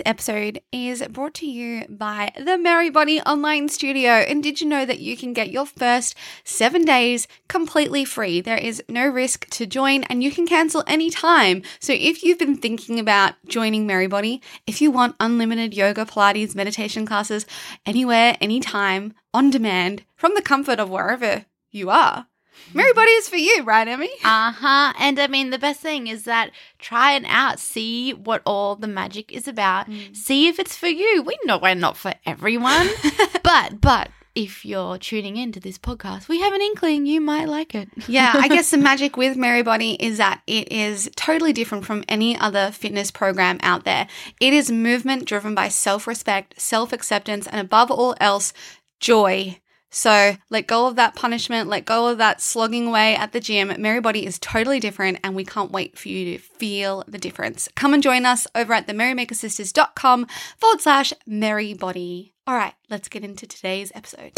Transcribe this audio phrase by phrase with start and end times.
[0.00, 4.12] This episode is brought to you by the Merrybody Online Studio.
[4.12, 8.40] And did you know that you can get your first seven days completely free?
[8.40, 11.60] There is no risk to join and you can cancel anytime.
[11.80, 17.04] So if you've been thinking about joining Merrybody, if you want unlimited yoga, Pilates, meditation
[17.04, 17.44] classes
[17.84, 22.26] anywhere, anytime, on demand, from the comfort of wherever you are,
[22.74, 24.10] Merrybody is for you, right, Emmy?
[24.24, 24.92] Uh huh.
[24.98, 27.58] And I mean, the best thing is that try it out.
[27.58, 29.86] See what all the magic is about.
[30.12, 31.22] See if it's for you.
[31.22, 32.88] We know we're not for everyone,
[33.42, 37.74] but but if you're tuning into this podcast, we have an inkling you might like
[37.74, 37.88] it.
[38.06, 42.38] yeah, I guess the magic with Merrybody is that it is totally different from any
[42.38, 44.06] other fitness program out there.
[44.40, 48.52] It is movement driven by self respect, self acceptance, and above all else,
[49.00, 49.58] joy.
[49.90, 53.68] So let go of that punishment, let go of that slogging away at the gym.
[53.68, 57.68] Merrybody is totally different, and we can't wait for you to feel the difference.
[57.74, 60.26] Come and join us over at themerrymakersisters.com
[60.58, 62.32] forward slash merrybody.
[62.46, 64.32] All right, let's get into today's episode.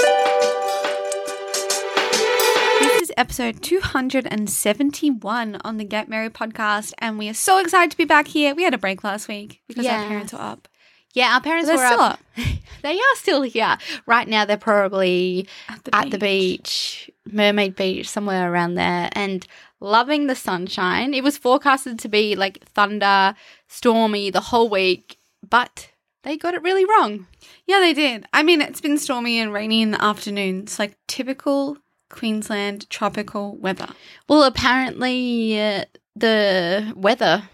[2.80, 7.96] This is episode 271 on the Get Merry podcast, and we are so excited to
[7.96, 8.54] be back here.
[8.54, 10.68] We had a break last week because our parents were up.
[11.12, 12.20] Yeah, our parents They're were still up.
[12.82, 13.76] they are still here.
[14.06, 19.46] Right now, they're probably At the at the beach, Mermaid Beach, somewhere around there, and
[19.80, 21.12] loving the sunshine.
[21.12, 23.34] It was forecasted to be like thunder,
[23.68, 25.18] stormy the whole week,
[25.48, 25.90] but
[26.22, 27.26] they got it really wrong.
[27.66, 28.26] Yeah, they did.
[28.32, 31.78] I mean, it's been stormy and rainy in the afternoons, like typical
[32.08, 33.88] Queensland tropical weather.
[34.28, 35.84] Well, apparently, uh,
[36.14, 37.44] the weather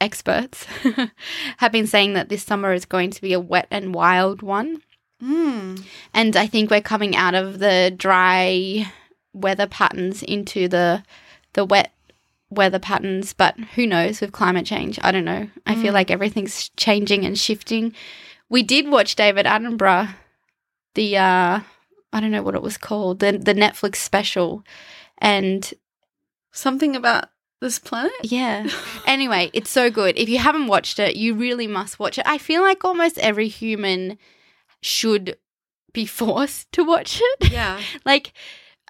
[0.00, 0.64] experts
[1.58, 4.82] have been saying that this summer is going to be a wet and wild one.
[5.22, 5.82] Mm.
[6.12, 8.90] And I think we're coming out of the dry
[9.32, 11.02] weather patterns into the
[11.54, 11.92] the wet
[12.50, 14.98] weather patterns, but who knows with climate change?
[15.02, 15.48] I don't know.
[15.66, 17.94] I feel like everything's changing and shifting.
[18.48, 20.14] We did watch David Attenborough,
[20.94, 21.60] the uh
[22.12, 24.64] I don't know what it was called, the the Netflix special.
[25.18, 25.72] And
[26.56, 27.30] Something about
[27.64, 28.12] this planet?
[28.22, 28.68] yeah.
[29.06, 30.16] anyway, it's so good.
[30.16, 32.26] If you haven't watched it, you really must watch it.
[32.26, 34.18] I feel like almost every human
[34.82, 35.36] should
[35.92, 37.50] be forced to watch it.
[37.50, 37.80] Yeah.
[38.04, 38.32] like,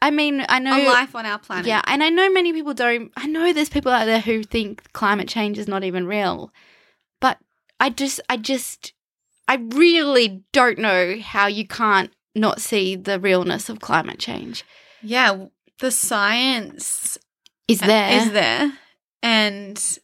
[0.02, 0.76] I mean, I know.
[0.76, 1.66] A life on our planet.
[1.66, 3.12] Yeah, and I know many people don't.
[3.16, 6.50] I know there's people out there who think climate change is not even real,
[7.20, 7.38] but
[7.80, 8.92] I just, I just,
[9.48, 14.64] I really don't know how you can't not see the realness of climate change.
[15.00, 15.46] Yeah.
[15.78, 17.18] The science
[17.68, 18.12] Is there?
[18.22, 18.72] is there.
[19.22, 19.98] And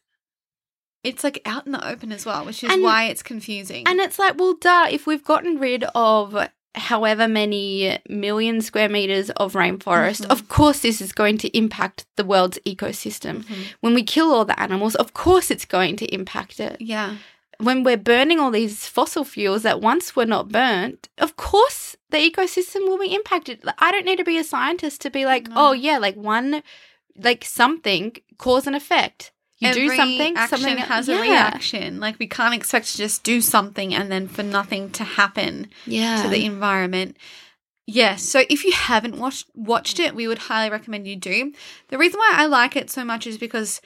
[1.05, 3.87] it's like out in the open as well, which is And- why it's confusing.
[3.87, 9.29] And it's like, well, duh, if we've gotten rid of however many million square meters
[9.31, 10.31] of rainforest, Mhm.
[10.31, 13.43] of course this is going to impact the world's ecosystem.
[13.45, 13.65] Mhm.
[13.81, 16.77] When we kill all the animals, of course it's going to impact it.
[16.81, 17.17] yeah.
[17.59, 22.17] When we're burning all these fossil fuels that once were not burnt, of course the
[22.17, 23.63] ecosystem will be impacted.
[23.79, 25.55] I don't need to be a scientist to be like, No.
[25.69, 26.63] oh yeah, like one,
[27.23, 29.33] like something cause and effect.
[29.59, 32.01] You do something, action something has a reaction.
[32.01, 35.69] Like we can't expect to just do something and then for nothing to happen.
[35.87, 36.23] Yeah.
[36.23, 37.17] to the environment.
[37.87, 41.53] Yes, so if you haven't watched watched it, we would highly recommend you do.
[41.89, 43.81] The reason why I like it so much is because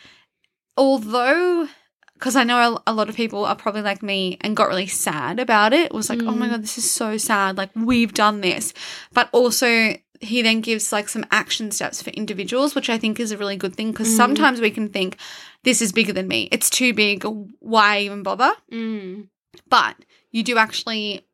[0.77, 1.69] although
[2.15, 5.41] because I know a, lot of people are probably like me and got really sad
[5.41, 5.87] about it.
[5.87, 6.51] It was like, oh my Mm.
[6.51, 7.57] god, this is so sad.
[7.59, 8.73] Like we've done this,
[9.13, 13.31] but also he then gives like some action steps for individuals, which I think is
[13.33, 14.17] a really good thing because Mm.
[14.17, 15.17] sometimes we can think
[15.63, 16.49] this is bigger than me.
[16.53, 17.25] It's too big.
[17.61, 18.53] Why even bother?
[18.73, 19.29] Mm.
[19.69, 19.97] but
[20.33, 21.25] you do actually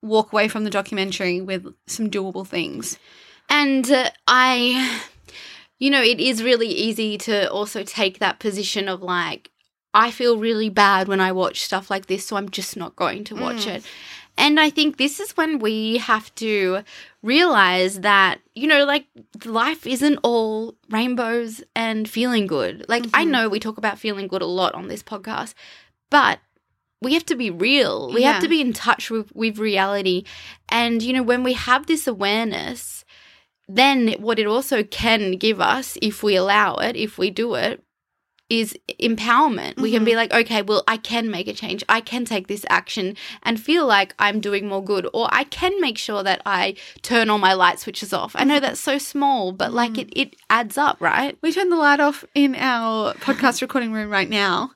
[0.00, 2.98] walk away from the documentary with some doable things.
[3.48, 5.00] And uh, I,
[5.78, 9.50] you know, it is really easy to also take that position of like,
[9.92, 13.24] I feel really bad when I watch stuff like this, so I'm just not going
[13.24, 13.76] to watch Mm.
[13.76, 13.84] it.
[14.36, 16.82] And I think this is when we have to
[17.22, 19.06] realize that, you know, like
[19.44, 22.84] life isn't all rainbows and feeling good.
[22.88, 23.30] Like, I Mhm.
[23.30, 25.54] know we talk about feeling good a lot on this podcast,
[26.10, 26.40] but
[27.00, 28.10] we have to be real.
[28.12, 30.24] We have to be in touch with, with reality.
[30.68, 33.04] And, you know, when we have this awareness,
[33.68, 37.82] then what it also can give us, if we allow it, if we do it,
[38.50, 39.80] is empowerment.
[39.80, 40.18] We can be mm-hmm.
[40.18, 41.82] like, okay, well, I can make a change.
[41.88, 45.08] I can take this action and feel like I'm doing more good.
[45.14, 48.34] Or I can make sure that I turn all my light switches off.
[48.36, 48.64] I know mm-hmm.
[48.64, 50.08] that's so small, but like mm-hmm.
[50.12, 51.38] it, it adds up, right?
[51.42, 54.72] We turn the light off in our podcast recording room right now.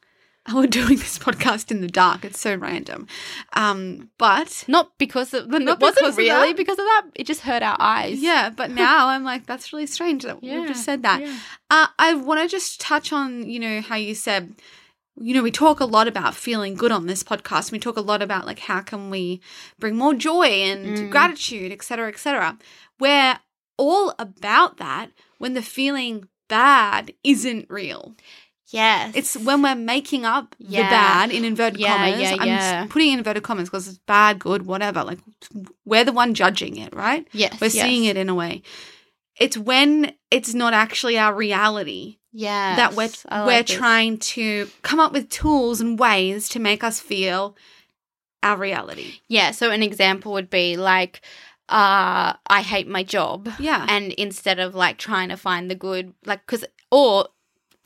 [0.55, 2.25] We're doing this podcast in the dark.
[2.25, 3.07] It's so random.
[3.53, 6.57] Um, but Not because of, Not it wasn't really that.
[6.57, 7.03] because of that.
[7.15, 8.21] It just hurt our eyes.
[8.21, 11.21] yeah, but now I'm like, that's really strange that you just said that.
[11.21, 11.39] yeah.
[11.71, 14.55] Uh, I want to just touch on, you know, how you said,
[15.21, 17.73] you know, we talk a lot about feeling good on this podcast.
[17.73, 19.41] We talk a lot about like how can we
[19.79, 21.11] bring more joy and Mm.
[21.11, 22.57] gratitude, et cetera, et cetera.
[23.01, 23.39] We're
[23.77, 28.15] all about that when the feeling bad isn't real.
[28.71, 29.13] Yes.
[29.15, 30.91] It's when we're making up the Yeah.
[30.91, 32.21] bad in inverted Yeah, commas.
[32.21, 32.87] yeah, I'm yeah.
[32.89, 35.05] putting in inverted commas because it's bad, good, whatever.
[35.05, 35.19] Like
[35.85, 37.27] we're the one judging it, right?
[37.33, 37.59] yes.
[37.61, 38.63] We're seeing it in a way.
[39.39, 42.77] It's when it's not actually our reality Yeah.
[42.77, 43.09] that we're
[43.47, 47.57] we're trying to come up with tools and ways to make us feel
[48.43, 49.15] our reality.
[49.29, 49.53] Yeah.
[49.53, 51.23] So an example would be like,
[51.69, 53.49] uh, I hate my job.
[53.59, 53.87] Yeah.
[53.89, 57.29] and instead of like trying to find the good like because or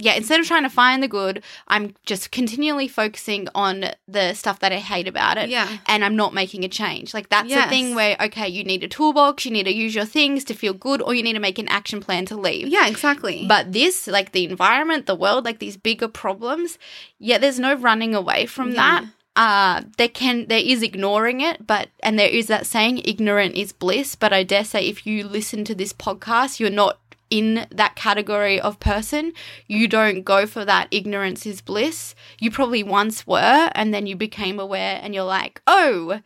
[0.02, 4.58] yeah instead of trying to find the good i'm just continually focusing on the stuff
[4.60, 5.78] that i hate about it yeah.
[5.86, 8.88] and i'm not making a change like that's the thing where okay you need a
[8.88, 11.58] toolbox you need to use your things to feel good or you need to make
[11.58, 13.46] an action plan to leave Yeah, exactly.
[13.48, 16.78] but this like the environment the world like these bigger problems
[17.18, 18.74] yeah there's no running away from Yeah.
[19.00, 23.54] that uh there can there is ignoring it but and there is that saying ignorant
[23.54, 26.98] is bliss but i dare say if you listen to this podcast you're not
[27.32, 29.32] in that category of person
[29.66, 32.14] you don't go for that ignorance is bliss.
[32.38, 36.20] You probably once were and then you became aware and you're like oh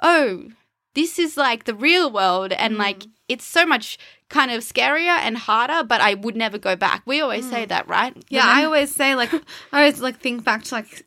[0.00, 0.48] oh
[0.94, 2.52] this is like the real world.
[2.52, 2.78] And mm.
[2.78, 3.98] like it's so much
[4.30, 7.02] kind of scarier and harder but i would never go back.
[7.04, 7.68] We always say mm.
[7.68, 8.16] that right?
[8.30, 9.34] Yeah, I always say like
[9.72, 11.04] I always like think back to like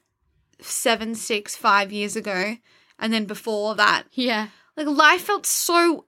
[0.61, 2.57] seven, six, five years ago,
[2.99, 4.49] and then before that, yeah.
[4.77, 6.05] Like life felt so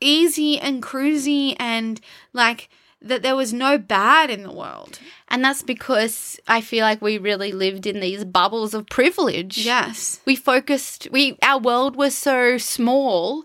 [0.00, 2.00] easy and cruisy, and
[2.32, 2.68] like
[3.02, 4.98] that there was no bad in the world.
[5.28, 9.58] And that's because I feel like we really lived in these bubbles of privilege.
[9.58, 10.20] Yes.
[10.24, 13.44] We focused we our world was so small.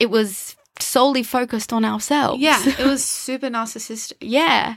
[0.00, 2.40] It was solely focused on ourselves.
[2.42, 4.14] Yeah, it was super narcissistic.
[4.20, 4.76] yeah.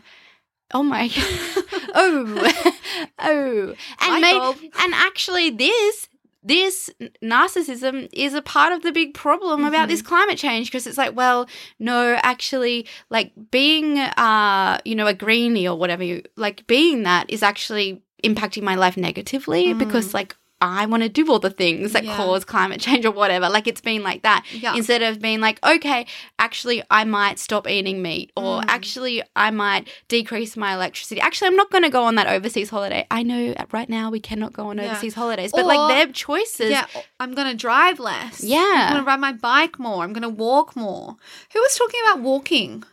[0.73, 1.09] Oh my
[1.95, 2.71] Oh.
[3.19, 3.73] oh.
[4.01, 6.09] And may- and actually this
[6.47, 6.89] this
[7.23, 9.89] narcissism is a part of the big problem about Mm-hmm.
[9.89, 11.47] this climate change because it's like well
[11.79, 17.29] no actually like being uh you know a greenie or whatever you like being that
[17.29, 21.91] is actually impacting my life negatively because like I want to do all the things
[21.93, 22.03] that.
[22.05, 22.15] Yeah.
[22.15, 23.49] cause climate change or whatever.
[23.49, 24.45] Like it's been like that.
[24.51, 24.75] Yeah.
[24.75, 26.07] Instead of being like, okay,
[26.39, 28.65] actually, I might stop eating meat, or Mm.
[28.67, 31.19] actually, I might decrease my electricity.
[31.19, 33.05] Actually, I'm not going to go on that overseas holiday.
[33.11, 34.85] I know right now we cannot go on Yeah.
[34.91, 36.71] overseas holidays, but Or- like their choices.
[36.71, 36.85] Yeah,
[37.19, 38.43] I'm going to drive less.
[38.43, 38.59] Yeah.
[38.87, 40.03] I'm going to ride my bike more.
[40.03, 41.17] I'm going to walk more.
[41.53, 42.83] Who was talking about walking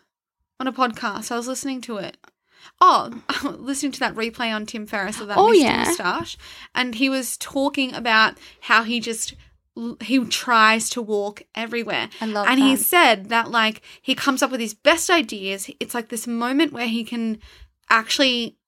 [0.58, 1.30] on a podcast?
[1.30, 2.16] I was listening to it.
[2.80, 3.22] Oh,
[3.58, 5.60] listening to that replay on Tim Ferriss of that Oh, Mr.
[5.60, 5.84] yeah.
[5.84, 6.36] Moustache.
[6.74, 9.34] And he was talking about how he just
[10.02, 12.10] he tries to walk everywhere.
[12.20, 15.70] I love and he said that like he comes up with his best ideas.
[15.80, 17.38] It's like this moment where he can
[17.88, 18.58] actually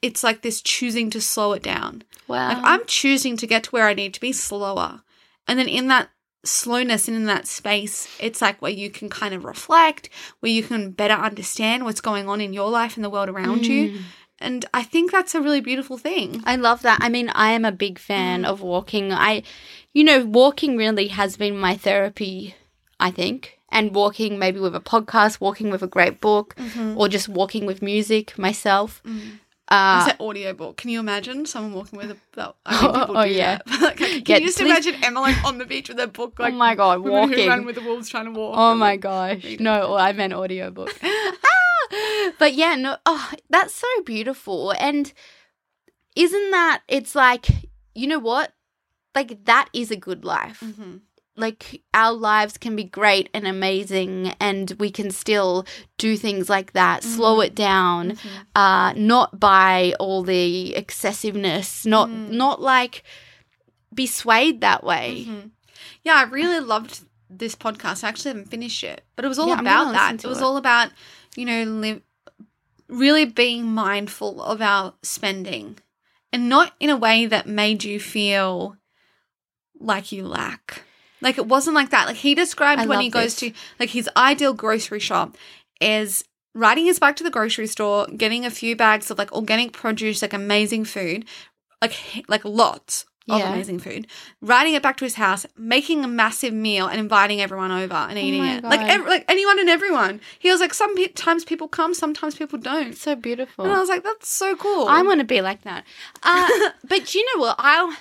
[0.00, 2.04] it's like this choosing to slow it down.
[2.26, 2.48] Wow.
[2.48, 5.02] Like I'm choosing to get to where I need to be slower.
[5.46, 6.08] And then in that
[6.44, 10.08] slowness and in that space, it's like where you can kind of reflect,
[10.40, 13.66] where you can better understand what's going on in your life and the world around
[13.66, 13.90] you.
[13.90, 14.00] Mm.
[14.40, 16.40] And I think that's a really beautiful thing.
[16.44, 16.98] I love that.
[17.00, 18.46] I mean, I am a big fan Mm.
[18.48, 19.12] of walking.
[19.12, 19.42] I,
[19.92, 22.54] you know, walking really has been my therapy,
[23.00, 23.58] I think.
[23.70, 26.54] And walking maybe with a podcast, walking with a great book,
[26.96, 29.02] or just walking with music myself.
[29.04, 29.40] Mm.
[29.70, 30.76] Uh, It's an audiobook.
[30.78, 32.56] Can you imagine someone walking with a book?
[32.64, 33.58] I mean, people Oh, do yeah.
[33.66, 33.96] that.
[33.98, 36.38] Can Yeah, you just please- imagine Emma like on the beach with a book?
[36.38, 37.48] Like, oh my god, who walking.
[37.48, 38.54] run with the wolves trying to walk.
[38.56, 39.44] Oh my gosh.
[39.60, 40.90] No, I meant audiobook.
[41.02, 42.32] ah!
[42.38, 44.72] But yeah, no, oh, that's so beautiful.
[44.78, 45.12] And
[46.16, 47.46] isn't that, it's like,
[47.94, 48.52] you know what?
[49.14, 50.60] Like, that is a good life.
[50.64, 51.00] Mhm.
[51.38, 55.64] Like, our lives can be great and amazing, and we can still
[55.96, 58.46] do things like that, slow it down, Mhm.
[58.56, 62.30] uh, not by all the excessiveness, not, Mm.
[62.30, 63.04] not like,
[63.94, 65.26] be swayed that way.
[65.28, 65.50] Mhm.
[66.02, 68.02] Yeah, I really loved this podcast.
[68.02, 70.24] I actually haven't finished it, but it was all Yeah, about that.
[70.24, 70.44] It was it.
[70.44, 70.90] all about,
[71.36, 72.02] you know, live,
[72.88, 75.78] really being mindful of our spending
[76.32, 78.76] and not in a way that made you feel
[79.78, 80.82] like you lack.
[81.20, 82.06] Like it wasn't like that.
[82.06, 83.52] Like he described I when he goes this.
[83.52, 85.36] to like his ideal grocery shop
[85.80, 89.72] is riding his bike to the grocery store, getting a few bags of like organic
[89.72, 91.24] produce, like amazing food,
[91.82, 91.94] like
[92.28, 93.52] like lots of Yeah.
[93.52, 94.06] amazing food,
[94.40, 98.18] riding it back to his house, making a massive meal, and inviting everyone over and
[98.18, 98.64] eating Oh it.
[98.64, 98.90] Like God.
[98.90, 100.20] ev- like anyone and everyone.
[100.38, 102.96] He was like, sometimes people come, sometimes people don't.
[102.96, 103.66] So beautiful.
[103.66, 104.88] And I was like, that's so cool.
[104.88, 105.84] I want to be like that.
[106.22, 106.48] Uh,
[106.88, 107.56] but you know what?
[107.58, 107.94] I'll.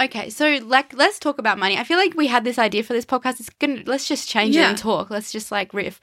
[0.00, 1.76] Okay, so like, let's talk about money.
[1.76, 3.40] I feel like we had this idea for this podcast.
[3.40, 5.10] It's gonna let's just change it and talk.
[5.10, 6.00] Let's just like riff.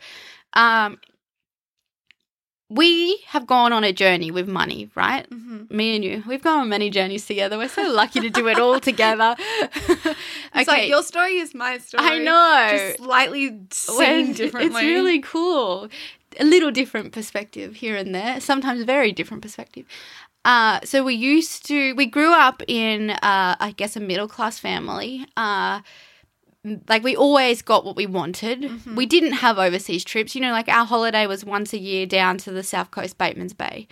[0.54, 1.00] Um,
[2.72, 5.28] we have gone on a journey with money, right?
[5.30, 5.72] Mhm.
[5.72, 7.58] Me and you, we've gone on many journeys together.
[7.58, 9.36] We're so lucky to do it all together.
[10.56, 12.04] It's like your story is my story.
[12.06, 12.68] I know.
[12.78, 14.68] Just slightly seen differently.
[14.82, 15.88] It's really cool.
[16.40, 19.86] A little different perspective here and there, sometimes very different perspective.
[20.46, 24.58] Uh, so we used to, we grew up in, uh, I guess, a middle class
[24.58, 25.26] family.
[25.36, 25.82] Uh,
[26.88, 28.62] like we always got what we wanted.
[28.62, 28.96] Mm-hmm.
[28.96, 30.36] We didn't have overseas trips.
[30.36, 33.56] You know, like our holiday was once a year down to the south coast, Batemans
[33.56, 33.88] Bay.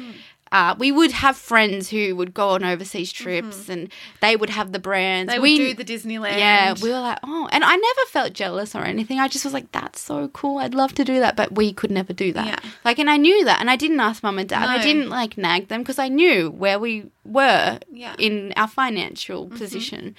[0.51, 4.72] Uh, we would have friends who would go on overseas trips, and they would have
[4.72, 5.32] the brands.
[5.32, 5.42] Mm-hmm.
[5.42, 6.38] They we would do the Disneyland.
[6.38, 9.20] yeah, we were like, oh, and I never felt jealous or anything.
[9.20, 10.60] I just was like, that's so cool.
[10.60, 12.46] I'd love to do that, but we could never do that.
[12.48, 12.72] Yeah.
[12.86, 14.68] Like, and I knew that, and I didn't ask mum and dad.
[14.70, 18.16] I didn't like nag them because I knew where we were Yeah.
[18.18, 20.16] in our financial position.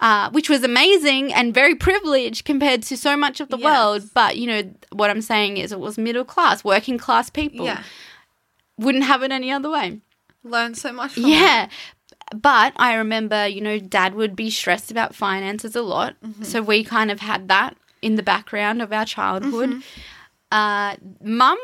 [0.00, 3.64] Uh, which was amazing and very privileged compared to so much of the Yes.
[3.64, 4.10] world.
[4.14, 7.66] But, you know, what I'm saying is it was middle class, working class people.
[7.66, 7.82] yeah.
[8.78, 10.00] Wouldn't have it any other way.
[10.44, 11.68] Learn so much from Yeah.
[12.34, 16.14] But I remember, you know, dad would be stressed about finances a lot.
[16.24, 16.44] Mm-hmm.
[16.44, 19.70] So we kind of had that in the background of our childhood.
[19.70, 19.80] Mm-hmm.
[20.52, 21.58] Uh, Mum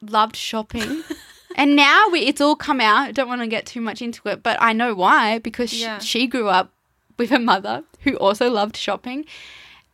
[0.00, 1.02] loved shopping.
[1.56, 3.08] and now we, it's all come out.
[3.08, 5.98] I don't want to get too much into it, but I know why because Yeah.
[5.98, 6.72] she grew up
[7.18, 9.24] with a mother who also loved shopping.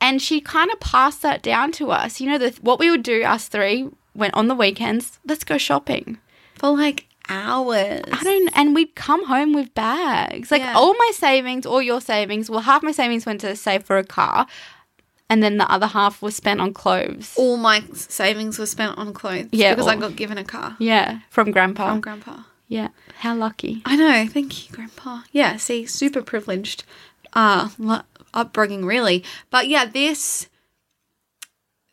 [0.00, 2.20] And she kind of passed that down to us.
[2.20, 5.58] You know, the, what we would do, us three, went on the weekends, let's go
[5.58, 6.18] shopping.
[6.56, 8.02] For like hours.
[8.12, 10.50] I don't, and we'd come home with bags.
[10.50, 10.74] Like Yeah.
[10.74, 12.50] all my savings, all your savings.
[12.50, 14.46] Well, half my savings went to save for a car,
[15.30, 17.32] and then the other half was spent on clothes.
[17.36, 19.48] All my savings were spent on clothes.
[19.52, 21.88] Yeah, Because I got given a car Yeah, from grandpa.
[21.88, 22.36] from grandpa.
[22.68, 22.88] yeah,
[23.20, 23.80] how lucky.
[23.86, 24.26] I know.
[24.30, 25.22] Thank you, Grandpa.
[25.32, 26.84] Yeah, see, super privileged
[27.32, 27.68] uh,
[28.34, 29.24] upbringing, really.
[29.50, 30.48] But yeah, this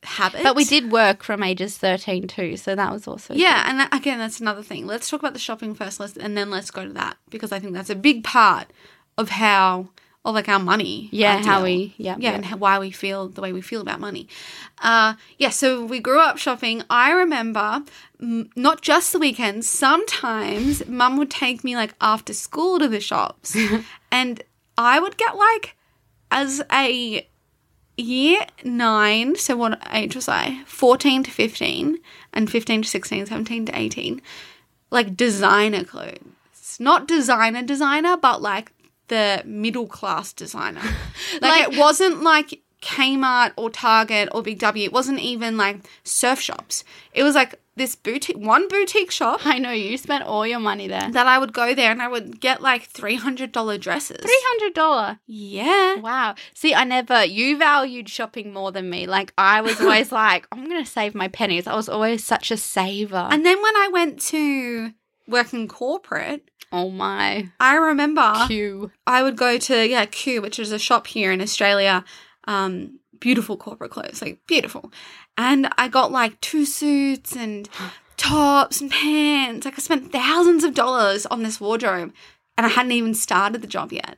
[0.03, 0.43] habit.
[0.43, 3.93] But we did work from ages thirteen too, so that was also Yeah, and that,
[3.93, 4.87] again, that's another thing.
[4.87, 7.59] Let's talk about the shopping first, let's, and then let's go to that because I
[7.59, 8.71] think that's a big part
[9.17, 9.89] of how,
[10.25, 11.09] or like our money.
[11.11, 13.99] yeah, how we yeah yeah, and how, why we feel the way we feel about
[13.99, 14.27] money.
[14.79, 16.83] Uh, yeah, so we grew up shopping.
[16.89, 17.83] I remember
[18.21, 19.69] mm, not just the weekends.
[19.69, 23.55] Sometimes mum would take me like after school to the shops,
[24.11, 24.41] and
[24.77, 25.75] I would get like
[26.31, 27.27] as a
[28.01, 29.35] year nine.
[29.35, 30.63] So what age was I?
[30.65, 31.99] Fourteen to fifteen,
[32.33, 34.21] and fifteen to 16, 17 to eighteen.
[34.89, 38.71] Like designer clothes, not designer designer, but like
[39.07, 40.81] the middle class designer.
[41.41, 44.83] Like, Like- it wasn't like Kmart or Target or Big W.
[44.83, 46.83] It wasn't even like surf shops.
[47.13, 50.87] It was like this boutique, one boutique shop I know you spent all your money
[50.87, 51.09] there.
[51.11, 54.17] that I would go there and I would get like three hundred dollar dresses.
[54.21, 55.19] Three hundred dollar.
[55.25, 55.95] Yeah.
[55.95, 56.35] Wow.
[56.53, 57.23] See, I never.
[57.23, 59.07] You valued shopping more than me.
[59.07, 61.67] Like I was always like, I'm gonna save my pennies.
[61.67, 63.27] I was always such a saver.
[63.31, 64.91] And then when I went to
[65.27, 68.91] work in corporate, oh my, I remember Cue.
[69.07, 72.03] I would go to yeah Cue, which is a shop here in Australia.
[72.47, 74.91] Um, beautiful corporate clothes, like beautiful.
[75.37, 77.69] And I got like two suits and
[78.17, 79.65] tops and pants.
[79.65, 82.13] Like I spent thousands of dollars on this wardrobe,
[82.57, 84.17] and I hadn't even started the job yet.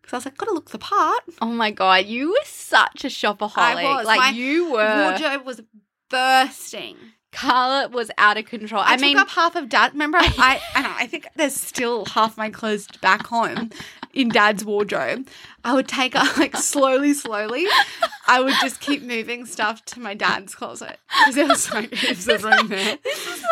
[0.00, 1.24] Because I was like, gotta look the part.
[1.42, 3.56] Oh my god, you were such a shopaholic.
[3.56, 4.06] I was.
[4.06, 5.10] Like My you were.
[5.10, 5.62] Wardrobe was
[6.08, 6.96] bursting.
[7.32, 8.80] Carla was out of control.
[8.80, 9.92] I, I, mean, took up half of dad.
[9.92, 13.70] Remember, I I, know, I think there's still half my clothes back home
[14.14, 15.28] in dad's wardrobe.
[15.66, 17.66] I would take up like slowly, slowly.
[18.28, 22.28] I would just keep moving stuff to my dad's closet because there was like heaps
[22.28, 22.98] of room there.
[23.02, 23.44] this is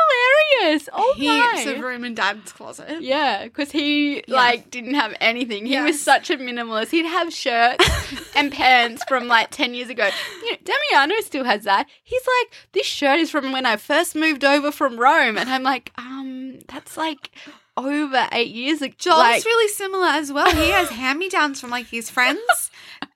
[0.60, 0.88] hilarious.
[0.92, 1.72] Oh Heaps my.
[1.72, 3.02] of room in dad's closet.
[3.02, 4.36] Yeah, because he Yeah.
[4.36, 5.66] like didn't have anything.
[5.66, 6.90] He was such a minimalist.
[6.90, 7.84] He'd have shirts
[8.36, 10.08] and pants from like ten years ago.
[10.44, 11.86] You know, Damiano still has that.
[12.02, 15.62] He's like, this shirt is from when I first moved over from Rome, and I'm
[15.64, 17.30] like, um, that's like
[17.76, 18.94] over eight years ago.
[18.98, 20.50] Joel's like, really similar as well.
[20.54, 22.70] He has hand me downs from like his friends,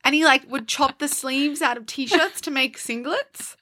[0.04, 3.56] and he like would chop the sleeves out of t-shirts to make singlets.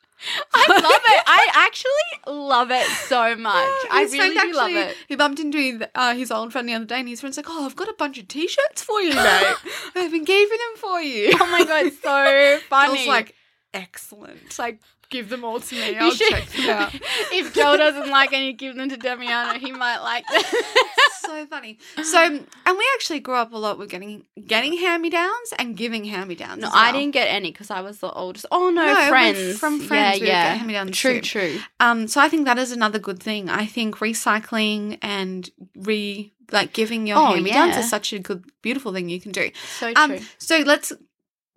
[0.52, 1.22] I love it.
[1.26, 3.54] I actually love it so much.
[3.90, 4.96] I His really friend love it.
[5.08, 7.66] He bumped into uh, his old friend the other day, and his friend's like, "Oh,
[7.66, 9.56] I've got a bunch of t-shirts for you, mate.
[9.94, 12.96] I've been keeping them for you." Oh my god, so funny.
[12.96, 13.34] Joel's like,
[13.74, 14.58] "Excellent.
[14.58, 15.96] Like, give them all to me.
[15.96, 16.94] I'll should- check them out."
[17.32, 19.58] if Joel doesn't like any, give them to Damiano.
[19.58, 20.42] He might like them.
[21.20, 21.78] so funny.
[22.02, 25.76] So, and we actually grew up a lot with getting getting hand me downs and
[25.76, 26.60] giving hand me downs.
[26.62, 28.46] No, I didn't get any because I was the oldest.
[28.50, 30.54] Oh no, No, friends from friends Yeah, would yeah.
[30.54, 31.20] hand-me-downs True, too.
[31.20, 31.58] true.
[31.80, 33.48] Um, so I think that is another good thing.
[33.48, 37.80] I think recycling and re like giving your Oh, hand me downs yeah.
[37.80, 39.50] is such a good, beautiful thing you can do.
[39.80, 40.02] So true.
[40.02, 40.92] Um, so let's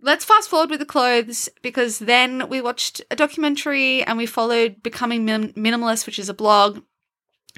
[0.02, 4.82] let's fast forward with the clothes because then we watched a documentary and we followed
[4.82, 6.82] Becoming Min- Minimalist, which is a blog.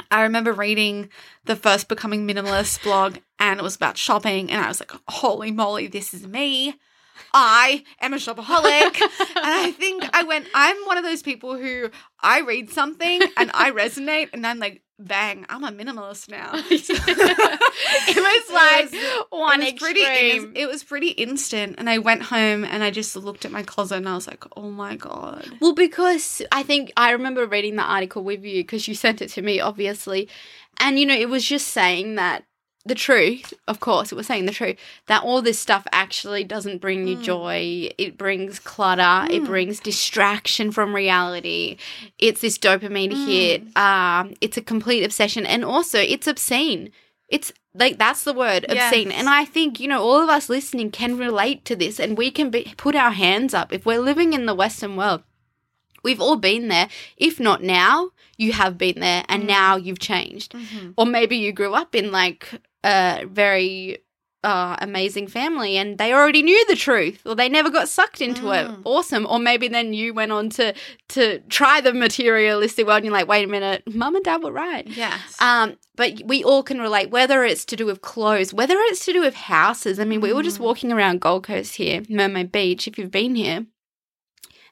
[0.09, 1.09] I remember reading
[1.45, 5.51] the first Becoming Minimalist blog and it was about shopping and I was like, holy
[5.51, 6.75] moly, this is me.
[7.33, 9.01] I am a shopaholic.
[9.01, 13.51] and I think I went, I'm one of those people who I read something and
[13.53, 16.51] I resonate and I'm like, bang, I'm a minimalist now.
[16.55, 20.51] it was like was- one it was pretty extreme.
[20.55, 23.95] it was pretty instant and i went home and i just looked at my closet
[23.97, 27.83] and i was like oh my god Well, because I think I remember reading the
[27.83, 30.27] article with you because you sent it to me, obviously.
[30.79, 32.43] And, you know, it was just saying that
[32.85, 36.81] the truth, of course, it was saying the truth, that all this stuff actually doesn't
[36.81, 37.23] bring you Mm.
[37.23, 37.89] joy.
[37.97, 39.45] It brings clutter, it Mm.
[39.45, 41.77] brings distraction from reality.
[42.17, 43.25] It's this dopamine Mm.
[43.27, 43.77] hit.
[43.77, 45.45] Um, it's a complete obsession.
[45.45, 46.91] And also, it's obscene.
[47.29, 49.17] It's like that's the word obscene Yes.
[49.17, 52.29] and i think you know all of us listening can relate to this and we
[52.29, 55.23] can be, put our hands up if we're living in the western world
[56.03, 56.89] We've all been there.
[57.15, 59.47] If not now, you have been there and Mm.
[59.47, 60.55] now you've changed.
[60.97, 62.49] Or maybe you grew up in like
[62.83, 63.99] a very
[64.43, 68.49] uh, amazing family and they already knew the truth or they never got sucked into
[68.51, 68.67] it.
[68.67, 68.81] Mm.
[68.85, 69.27] Awesome.
[69.29, 70.73] Or maybe then you went on to
[71.09, 74.51] to try the materialistic world and you're like, wait a minute, mum and dad were
[74.51, 74.87] right.
[74.87, 79.05] yes Um, but we all can relate, whether it's to do with clothes, whether it's
[79.05, 79.99] to do with houses.
[79.99, 80.63] I mean, we were just Mm.
[80.63, 83.67] walking around Gold Coast here, Mermaid Beach, if you've been here.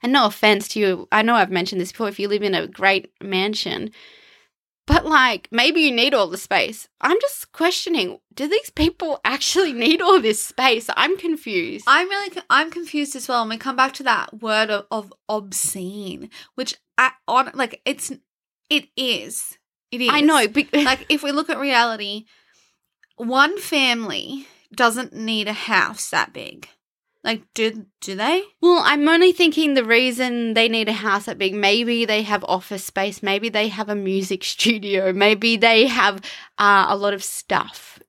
[0.02, 2.56] And no offense to you, I know I've mentioned this before, if you live in
[2.56, 3.92] a great mansion,
[4.90, 6.88] but like maybe you need all the space.
[7.00, 10.90] I'm just questioning do these people actually need all this space?
[10.98, 11.86] I'm confused.
[11.88, 15.14] i'm really i'm confused as well and we come back to that word of, of
[15.30, 18.12] obscene which i on like it's
[18.70, 19.58] it is
[19.92, 20.48] it is I know.
[20.48, 22.26] Be- like if we look at reality
[23.18, 26.68] one family doesn't need a house that big
[27.30, 28.44] like do do they?
[28.60, 32.44] Well, I'm only thinking the reason they need a house that big, maybe they have
[32.46, 36.22] office space, maybe they have a music studio, maybe they have
[36.58, 38.00] uh, a lot of stuff,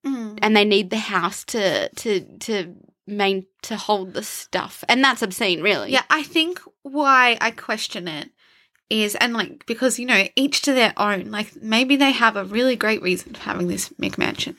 [0.43, 2.75] and they need the house to to to
[3.07, 5.93] main to hold the stuff, and that's obscene, really.
[5.93, 8.31] Yeah, I think why I question it
[8.89, 11.31] is, and like, because, you know, each to their own.
[11.31, 14.57] Like, maybe they have a really great reason for having this McMansion.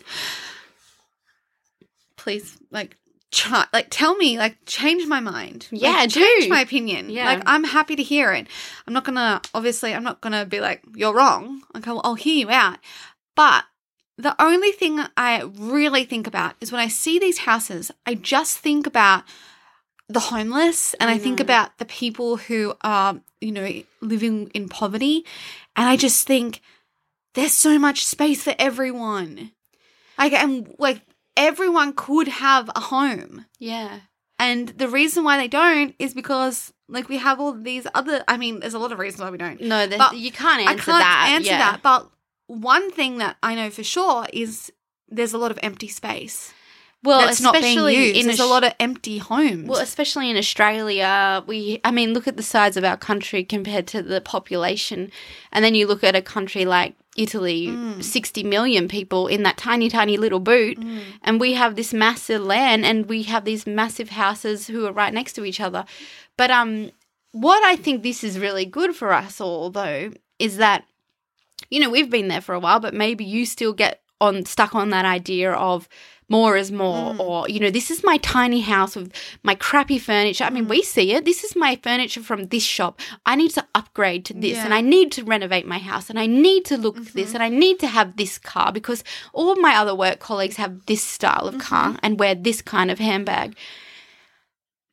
[2.15, 2.95] Please, like,
[3.32, 5.67] try, like, tell me, like, change my mind.
[5.72, 7.10] Like, Yeah, change my opinion.
[7.10, 7.26] Yeah.
[7.26, 8.48] Like, I'm happy to hear it.
[8.86, 11.63] I'm not gonna, obviously, I'm not gonna be like, you're wrong.
[11.74, 12.78] Like, I'll, I'll hear you out.
[13.36, 13.63] But
[14.17, 18.60] the only thing I really think about is when I see these houses, I just
[18.60, 19.24] think about
[20.10, 21.44] the homeless and I, I think mm-hmm.
[21.44, 25.26] about the people who are, you know, living in poverty.
[25.76, 26.62] And I just think
[27.34, 29.52] there's so much space for everyone.
[30.17, 31.02] Like, and like
[31.38, 33.46] everyone could have a home.
[33.60, 34.00] yeah.
[34.39, 38.24] And the reason why they don't is because, like, we have all these other.
[38.28, 39.62] I mean, there's a lot of reasons why we don't.
[39.62, 41.28] No, But you can't answer I can't that.
[41.36, 41.58] answer yeah.
[41.60, 41.84] that.
[41.84, 42.10] But
[42.48, 44.72] one thing that I know for sure is
[45.10, 46.52] there's a lot of empty space
[47.04, 48.20] Well, that's not being especially used.
[48.20, 49.67] in there's a Aus- lot of empty homes.
[49.70, 53.86] Well, especially in Australia, we, I mean, look at the size of our country compared
[53.88, 55.12] to the population.
[55.52, 58.04] And then you look at a country like Italy, Mm.
[58.04, 60.80] 60 million people in that tiny, tiny little boot.
[60.80, 61.02] Mm.
[61.24, 65.13] And we have this massive land and we have these massive houses who are right
[65.13, 65.86] next to each other.
[66.38, 66.91] But um,
[67.32, 70.86] what I think this is really good for us all, though, is that,
[71.69, 74.74] you know, we've been there for a while, but maybe you still get on stuck
[74.76, 75.89] on that idea of
[76.38, 77.20] more is more Mm.
[77.20, 79.12] or you know this is my tiny house with
[79.50, 80.70] my crappy furniture i mean Mm.
[80.76, 82.94] we see it this is my furniture from this shop
[83.32, 86.28] i need to upgrade to this and i need to renovate my house and i
[86.48, 87.17] need to look Mm-hmm.
[87.20, 90.58] this and i need to have this car because all of my other work colleagues
[90.63, 91.70] have this style of Mm-hmm.
[91.76, 93.56] car and wear this kind of handbag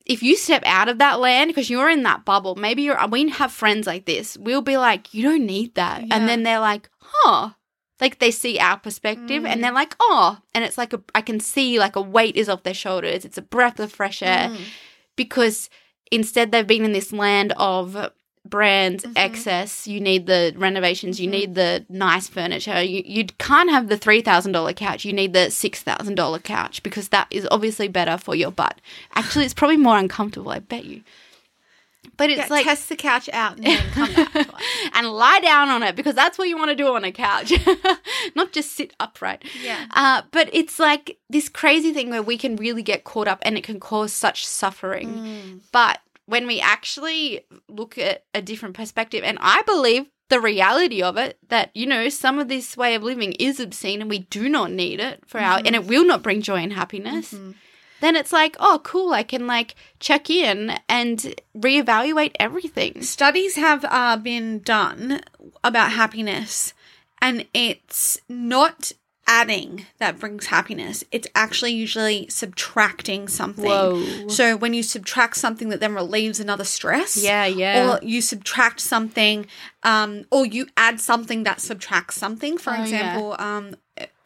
[0.06, 3.28] if you step out of that land because you're in that bubble maybe you're we
[3.28, 6.14] have friends like this we'll be like you don't need that Yeah.
[6.16, 7.50] and then they're like huh
[8.00, 11.40] Like they see our perspective and they're like, oh, and it's like a, I can
[11.40, 13.24] see like a weight is off their shoulders.
[13.24, 14.48] It's a breath of fresh air.
[14.50, 14.58] Mm.
[15.16, 15.68] because
[16.12, 18.10] instead they've been in this land of
[18.44, 19.12] brands Mm-hmm.
[19.16, 19.86] excess.
[19.86, 21.20] You need the renovations.
[21.20, 22.80] You need the nice furniture.
[22.82, 25.04] You, you can't have the $3000 couch.
[25.04, 28.80] You need the $6000 couch because that is obviously better for your butt.
[29.14, 31.02] Actually it's probably more uncomfortable i bet you
[32.16, 34.34] but it's Yeah, like test the couch out and then come back
[34.94, 37.52] and lie down on it because that's what you want to do on a couch,
[38.34, 39.44] not just sit upright.
[39.62, 39.86] Yeah.
[39.90, 43.56] Uh, but it's like this crazy thing where we can really get caught up and
[43.56, 45.08] it can cause such suffering.
[45.14, 45.60] Mm.
[45.72, 51.16] But when we actually look at a different perspective, and I believe the reality of
[51.16, 54.48] it that you know some of this way of living is obscene and we do
[54.48, 57.34] not need it for our and it will not bring joy and happiness
[58.00, 63.84] then it's like oh cool i can like check in and reevaluate everything Studies have
[63.88, 65.20] uh, been done
[65.64, 66.72] about happiness,
[67.20, 68.92] and it's not
[69.26, 71.04] adding that brings happiness.
[71.12, 73.64] It's actually usually subtracting something.
[73.64, 74.28] Whoa.
[74.28, 77.92] So when you subtract something that then relieves another stress, Yeah, yeah.
[77.92, 79.46] or you subtract something,
[79.82, 82.56] um, or you add something that subtracts something.
[82.56, 82.82] For Oh, yeah.
[82.82, 83.76] example, um,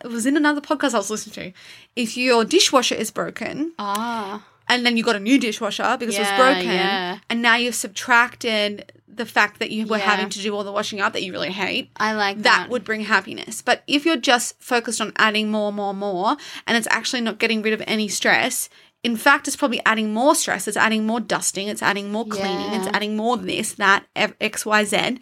[0.04, 1.58] it was in another podcast I was listening to.
[1.96, 6.20] If your dishwasher is broken, ah and then you got a new dishwasher because it
[6.20, 7.18] was broken, yeah.
[7.28, 10.04] and now you've subtracted the fact that you were Yeah.
[10.04, 11.90] having to do all the washing up that you really hate.
[11.96, 13.60] i like That that, would bring happiness.
[13.60, 16.36] But if you're just focused on adding more, more, more,
[16.66, 18.70] and it's actually not getting rid of any stress,
[19.04, 20.66] in fact, it's probably adding more stress.
[20.66, 21.68] It's adding more dusting.
[21.68, 22.72] It's adding more cleaning.
[22.72, 25.18] It's adding more this, that, F- X, Y, Z.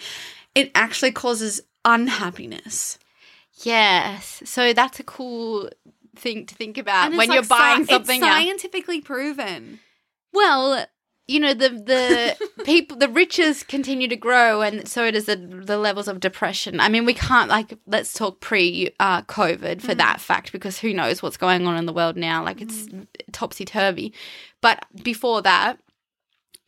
[0.54, 2.98] It actually causes unhappiness.
[3.64, 5.68] Yes so that's a cool
[6.16, 8.34] thing to think about when like you're buying sci- something it's else.
[8.34, 9.80] scientifically proven.
[10.32, 10.86] Well,
[11.26, 15.78] you know the the people the riches continue to grow, and so does the the
[15.78, 16.80] levels of depression.
[16.80, 19.98] I mean, we can't like let's talk pre uh, COVID for mm-hmm.
[19.98, 22.44] that fact because who knows what's going on in the world now?
[22.44, 23.02] Like it's mm-hmm.
[23.32, 24.12] topsy turvy.
[24.60, 25.78] But before that,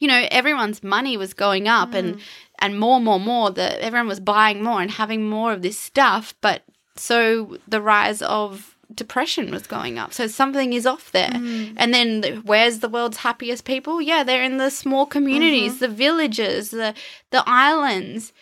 [0.00, 2.20] you know, everyone's money was going up, and mm.
[2.60, 3.50] and more, more, more.
[3.50, 6.62] That everyone was buying more and having more of this stuff, but
[6.96, 10.12] so the rise of depression was going up.
[10.12, 11.30] So something is off there.
[11.32, 14.00] And then where's the world's happiest people?
[14.02, 16.94] Yeah, they're in the small communities, the villages, the
[17.30, 18.32] the islands.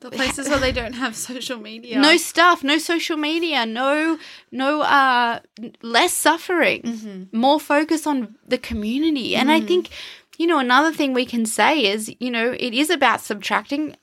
[0.00, 1.98] The places where they don't have social media.
[2.08, 4.18] No stuff, no social media, no
[4.52, 5.40] no uh
[5.82, 6.82] less suffering.
[6.82, 7.36] Mm-hmm.
[7.36, 9.34] More focus on the community.
[9.34, 9.88] And I think
[10.38, 13.96] you know another thing we can say is, you know, it is about subtracting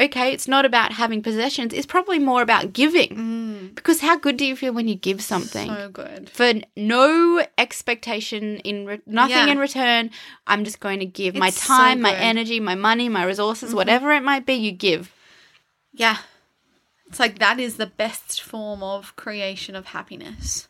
[0.00, 1.72] okay, it's not about having possessions.
[1.72, 3.72] It's probably more about giving.
[3.74, 5.68] Because how good do you feel when you give something?
[5.70, 5.76] Mm.
[5.76, 6.30] So good.
[6.30, 9.48] for no expectation in re- nothing Yeah.
[9.52, 10.10] in return.
[10.46, 12.12] I'm just going to give my It's so time, my.
[12.12, 12.22] Mm-hmm.
[12.22, 14.54] energy, my money, my resources, whatever it might be.
[14.54, 15.12] You give.
[15.92, 16.18] Yeah.
[17.08, 20.68] It's like that is the best form of creation of happiness.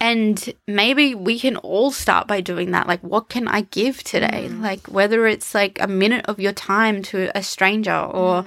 [0.00, 2.86] And maybe we can all start by doing that.
[2.86, 4.48] Like, what can I give today?
[4.48, 4.62] Mm.
[4.62, 8.46] Like, whether it's like a minute of your time to a stranger or a Mm.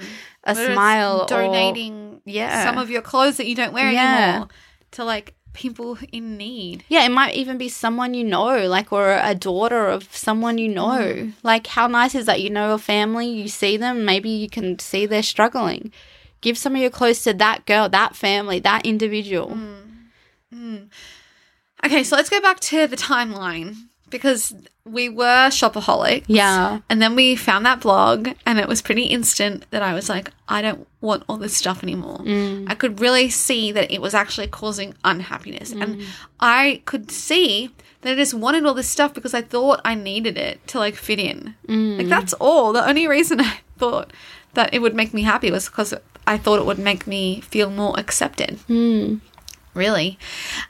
[0.56, 2.64] Whether it's smile or donating yeah.
[2.64, 4.28] some of your clothes that you don't wear Yeah.
[4.28, 4.48] anymore
[4.90, 6.84] to like people in need.
[6.88, 10.68] Yeah, it might even be someone you know, like, or a daughter of someone you
[10.68, 10.98] know.
[10.98, 11.32] Mm.
[11.44, 12.42] Like, how nice is that?
[12.42, 15.92] You know a family, you see them, maybe you can see they're struggling.
[16.40, 19.56] Give some of your clothes to that girl, that family, that individual.
[20.52, 20.88] Mm.
[21.84, 23.76] Okay, so let's go back to the timeline
[24.10, 26.24] because we were shopaholics.
[26.28, 26.80] Yeah.
[26.88, 30.30] And then we found that blog, and it was pretty instant that I was like,
[30.48, 32.18] I don't want all this stuff anymore.
[32.18, 32.70] Mm.
[32.70, 35.72] I could really see that it was actually causing unhappiness.
[35.72, 36.06] And mm.
[36.38, 37.70] I could see
[38.02, 40.94] that I just wanted all this stuff because I thought I needed it to like
[40.94, 41.54] fit in.
[41.66, 41.98] Mm.
[41.98, 42.72] Like, that's all.
[42.72, 44.12] The only reason I thought
[44.54, 45.92] that it would make me happy was because
[46.26, 48.58] I thought it would make me feel more accepted.
[48.66, 49.16] Hmm.
[49.74, 50.18] Really.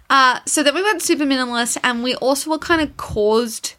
[0.08, 3.74] Uh, so then we went super minimalist, and we also were kind of caused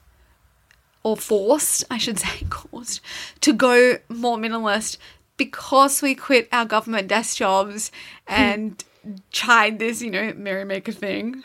[1.03, 3.01] or forced, I should say, caused
[3.41, 4.97] to go more minimalist
[5.38, 7.91] because we quit our government desk jobs
[8.27, 8.83] and
[9.31, 11.43] tried this, you know, merrymaker thing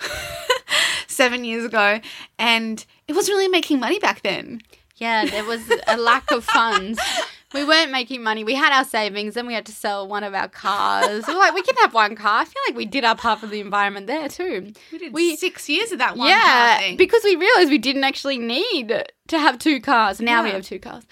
[1.06, 2.00] seven years ago,
[2.38, 4.62] and it wasn't really making money back then.
[4.96, 7.00] Yeah, there was a lack of funds.
[7.52, 8.44] We weren't making money.
[8.44, 11.26] We had our savings, then we had to sell one of our cars.
[11.26, 12.42] We were like, we can have one car.
[12.42, 14.72] I feel like we did our part for the environment there too.
[14.92, 18.38] We did We- six years of that one yeah, because we realized we didn't actually
[18.38, 20.20] need to have two cars.
[20.20, 21.04] Now we have two cars.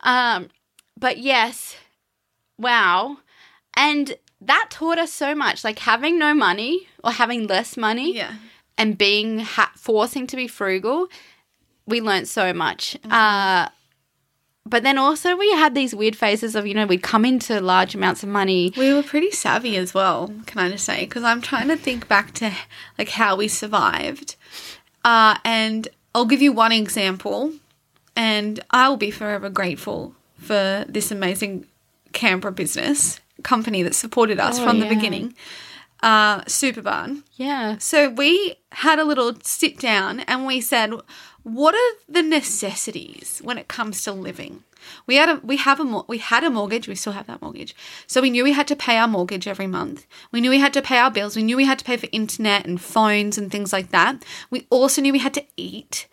[0.00, 0.48] Um,
[0.98, 1.76] but yes,
[2.58, 3.18] wow,
[3.74, 5.64] and that taught us so much.
[5.64, 8.34] Like having no money or having less money, yeah.
[8.76, 11.08] and being ha- forcing to be frugal,
[11.86, 12.96] we learned so much.
[13.02, 13.12] Mm-hmm.
[13.12, 13.68] Uh,
[14.68, 17.94] but then also we had these weird phases of, you know, we'd come into large
[17.94, 18.72] amounts of money.
[18.76, 21.00] We were pretty savvy as well, can I just say?
[21.04, 22.52] Because I'm trying to think back to
[22.98, 24.36] like how we survived.
[25.04, 27.52] Uh, and I'll give you one example,
[28.16, 31.66] and I will be forever grateful for this amazing
[32.12, 35.34] Canberra business company that supported us Oh, from the beginning.
[36.02, 37.22] Uh, Supabarn.
[37.34, 37.76] Yeah.
[37.78, 40.92] So we had a little sit down and we said,
[41.46, 44.64] what are the necessities when it comes to living?
[45.06, 46.88] We had a we have a we had a mortgage.
[46.88, 47.72] We still have that mortgage.
[48.08, 50.08] So we knew we had to pay our mortgage every month.
[50.32, 51.36] We knew we had to pay our bills.
[51.36, 54.24] We knew we had to pay for internet and phones and things like that.
[54.50, 56.08] We also knew we had to eat.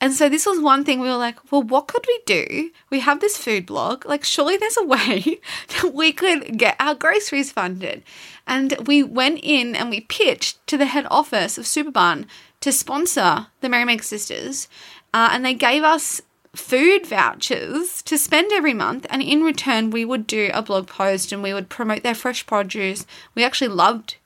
[0.00, 2.70] And so this was one thing we were like, well, what could we do?
[2.88, 4.06] We have this food blog.
[4.06, 8.04] Like, surely there's a way that we could get our groceries funded.
[8.46, 12.26] And we went in and we pitched to the head office of Supabarn
[12.60, 14.68] to sponsor the Merrymaker Sisters.
[15.14, 16.20] Uh, and they gave us
[16.54, 19.06] food vouchers to spend every month.
[19.10, 22.46] And in return, we would do a blog post and we would promote their fresh
[22.46, 23.06] produce.
[23.34, 24.16] We actually loved,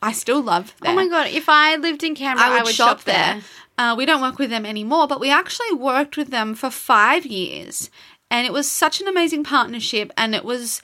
[0.00, 0.92] I still love them.
[0.92, 3.40] Oh my god, if I lived in Canberra, I would, shop, there.
[3.78, 7.26] Uh, we don't work with them anymore, but we actually worked with them for five
[7.26, 7.90] years.
[8.30, 10.12] And it was such an amazing partnership.
[10.16, 10.80] And it was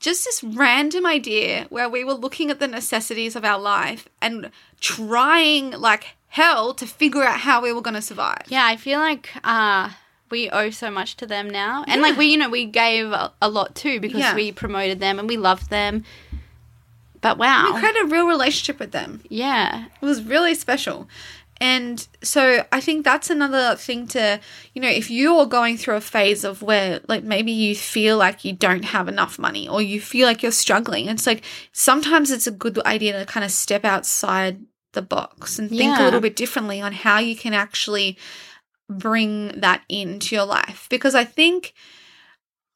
[0.00, 4.50] just this random idea where we were looking at the necessities of our life and
[4.80, 8.42] trying like hell to figure out how we were going to survive.
[8.48, 9.90] Yeah, I feel like uh
[10.30, 11.84] we owe so much to them now.
[11.86, 14.34] And like we you know, we gave a, a lot too because Yeah.
[14.34, 16.04] we promoted them and we loved them.
[17.20, 17.72] But wow.
[17.72, 19.22] We created a real relationship with them.
[19.28, 19.86] yeah.
[20.00, 21.08] It was really special.
[21.58, 24.38] And so I think that's another thing to,
[24.74, 28.44] you know, if you're going through a phase of where, like, maybe you feel like
[28.44, 32.46] you don't have enough money or you feel like you're struggling, it's like sometimes it's
[32.46, 34.58] a good idea to kind of step outside
[34.96, 38.18] the box and think a little bit differently on how you can actually
[38.88, 40.88] bring that into your life.
[40.90, 41.72] Because I think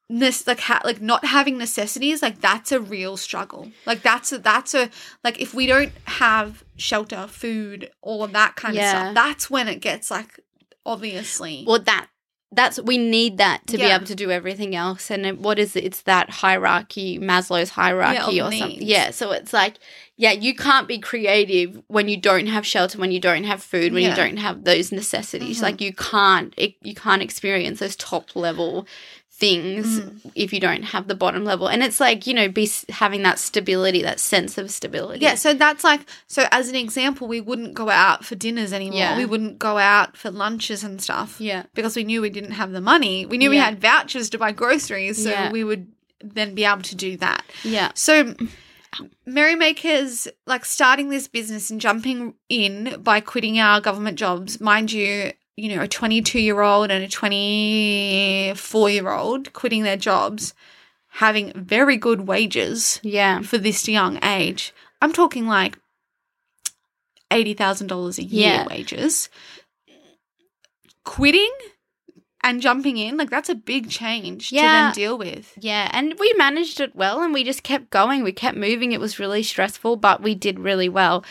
[0.09, 4.39] this like ha- like not having necessities like that's a real struggle like that's a
[4.39, 4.89] that's a
[5.23, 9.69] like if we don't have shelter food all of that kind of stuff that's when
[9.69, 10.37] it gets like
[10.85, 12.09] obviously Well that
[12.53, 15.09] that's we need that to be able to do everything else.
[15.09, 15.85] And what is it?
[15.85, 18.81] It's that hierarchy, Maslow's hierarchy of or something.
[18.81, 19.11] Yeah.
[19.11, 19.77] So it's like,
[20.23, 23.91] yeah, you can't be creative when you don't have shelter, when you don't have food,
[23.93, 24.09] when Yeah.
[24.11, 25.57] you don't have those necessities.
[25.59, 25.63] Mhm.
[25.67, 28.85] Like you can't, it, you can't experience those top level
[29.31, 30.29] things Mm-hmm.
[30.35, 31.67] if you don't have the bottom level.
[31.67, 35.21] And it's like you know, be having that stability, that sense of stability.
[35.25, 38.99] yeah so that's like so as an example we wouldn't go out for dinners anymore
[38.99, 39.17] Yeah.
[39.17, 41.63] we wouldn't go out for lunches and stuff Yeah.
[41.73, 44.51] because we knew we didn't have the money we knew we had vouchers to buy
[44.51, 45.51] groceries so Yeah.
[45.51, 45.87] we would
[46.23, 47.89] then be able to do that Yeah.
[47.95, 48.35] So,
[49.25, 55.31] Merrymakers, like starting this business and jumping in by quitting our government jobs, mind you,
[55.55, 60.53] you know, a 22 year old and a 24 year old quitting their jobs,
[61.09, 63.41] having very good wages Yeah.
[63.41, 64.73] for this young age.
[65.01, 65.77] I'm talking like
[67.31, 68.65] $80,000 a year Yeah.
[68.67, 69.29] wages.
[71.03, 71.51] Quitting
[72.43, 74.61] and jumping in, like that's a big change Yeah.
[74.61, 75.53] to then deal with.
[75.59, 78.23] Yeah, and we managed it well and we just kept going.
[78.23, 78.91] We kept moving.
[78.91, 81.23] It was really stressful, but we did really well.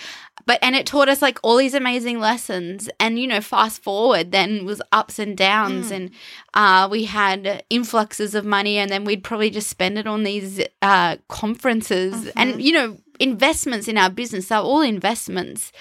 [0.47, 2.89] But and it taught us like all these amazing lessons.
[2.99, 5.97] And you know, fast forward then was ups and downs Mm.
[5.97, 6.11] and
[6.55, 10.61] uh we had influxes of money and then we'd probably just spend it on these
[10.83, 12.39] uh conferences Mm-hmm.
[12.39, 14.49] and you know, investments in our business.
[14.49, 15.73] They're all investments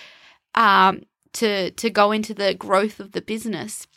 [0.56, 3.88] um to to go into the growth of the business.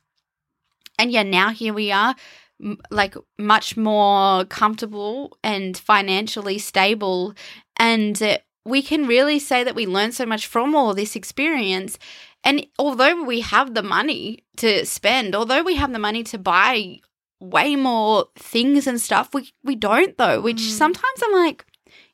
[0.98, 2.14] And yeah, now here we are
[2.62, 7.35] m- like much more comfortable and financially stable.
[7.76, 11.98] And uh, we can really say that we learned so much from all this experience.
[12.44, 16.98] And although we have the money to spend although we have the money to buy
[17.40, 20.70] way more things and stuff we we don't though which Mm.
[20.78, 21.64] sometimes i'm like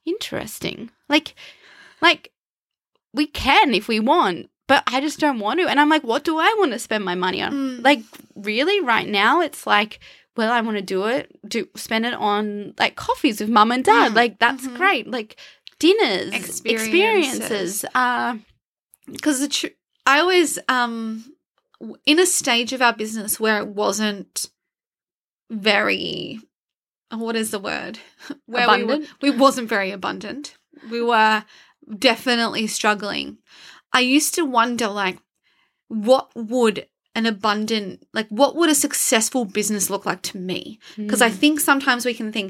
[0.06, 0.90] interesting.
[1.08, 1.34] Like
[2.00, 2.32] like
[3.12, 6.22] we can if we want but i just don't want to and i'm like what
[6.24, 7.84] do i want to spend my money on Mm.
[7.84, 8.00] like
[8.36, 9.98] really right now it's like
[10.36, 13.84] well i want to do it do spend it on like coffees with mum and
[13.84, 14.76] dad Mm, like that's mhm.
[14.76, 15.36] great like
[15.80, 17.84] dinners Experiences.
[17.94, 18.36] uh
[19.10, 19.66] because the tr-
[20.06, 21.24] I always um
[22.06, 24.50] in a stage of our business where it wasn't
[25.50, 26.40] very
[27.10, 27.98] uh, what is the word
[28.46, 29.08] where Abundant?
[29.22, 30.56] we, were, we wasn't very abundant
[30.90, 31.44] we were
[31.98, 33.38] definitely struggling
[33.98, 35.18] i used to wonder like
[35.88, 40.60] what would an abundant like what would a successful business look like to me
[40.96, 41.28] because Mm.
[41.28, 42.48] I think sometimes we can think,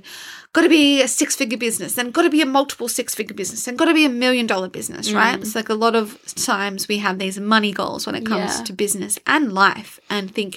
[0.55, 3.37] got to be a six figure business, and got to be a multiple six figure
[3.41, 5.37] business, and got to be a million dollar business, right?
[5.39, 5.43] Mm.
[5.43, 6.07] It's like a lot of
[6.51, 8.65] times we have these money goals when it comes Yeah.
[8.65, 10.53] to business and life, and think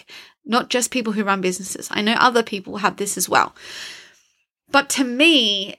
[0.55, 1.87] not just people who run businesses.
[1.91, 3.49] I know other people have this as well.
[4.75, 5.75] But to me,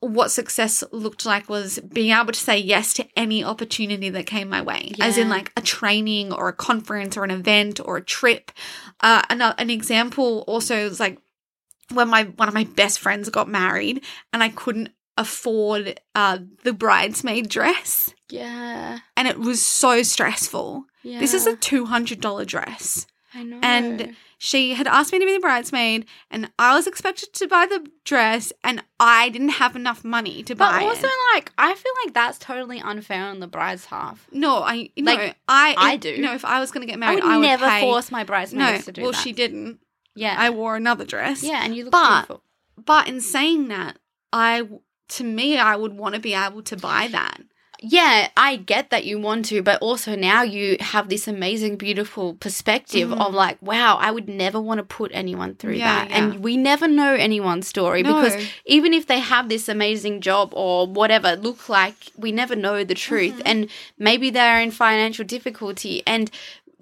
[0.00, 4.48] what success looked like was being able to say yes to any opportunity that came
[4.48, 8.02] my way, as in like a training or a conference or an event or a
[8.04, 8.50] trip.
[9.00, 11.18] Uh, an, an example also is like
[11.92, 16.72] when my one of my best friends got married and I couldn't afford uh, the
[16.72, 19.00] bridesmaid dress, Yeah.
[19.16, 20.84] and it was so stressful.
[21.02, 21.18] Yeah.
[21.20, 23.58] This is a two hundred dollar dress I know.
[23.62, 27.66] and she had asked me to be the bridesmaid and I was expected to buy
[27.66, 30.78] the dress and I didn't have enough money to buy.
[30.80, 31.12] but also it.
[31.34, 34.26] like I feel like that's totally unfair on the bride's half.
[34.32, 36.16] No, I no, Like, I I if- do.
[36.16, 37.82] No, if I was going to get I married, would I would, never pay.
[37.82, 39.04] force my No, bridesmaids to do it.
[39.04, 39.20] well, that.
[39.20, 39.78] she didn't.
[40.14, 40.34] yeah.
[40.38, 41.42] I wore another dress.
[41.42, 42.42] yeah, and you look But- beautiful.
[42.82, 43.98] But in saying that,
[44.32, 44.66] I
[45.08, 47.40] to me, I would want to be able to buy that.
[47.82, 52.34] Yeah, I get that you want to, but also now you have this amazing, beautiful
[52.34, 53.20] perspective Mm.
[53.26, 56.10] of like, wow, I would never want to put anyone through Yeah, that.
[56.10, 56.16] yeah.
[56.18, 58.34] And we never know anyone's story because
[58.66, 62.94] even if they have this amazing job or whatever look like, we never know the
[62.94, 63.34] truth.
[63.34, 63.46] Mm-hmm.
[63.46, 66.30] And maybe they're in financial difficulty and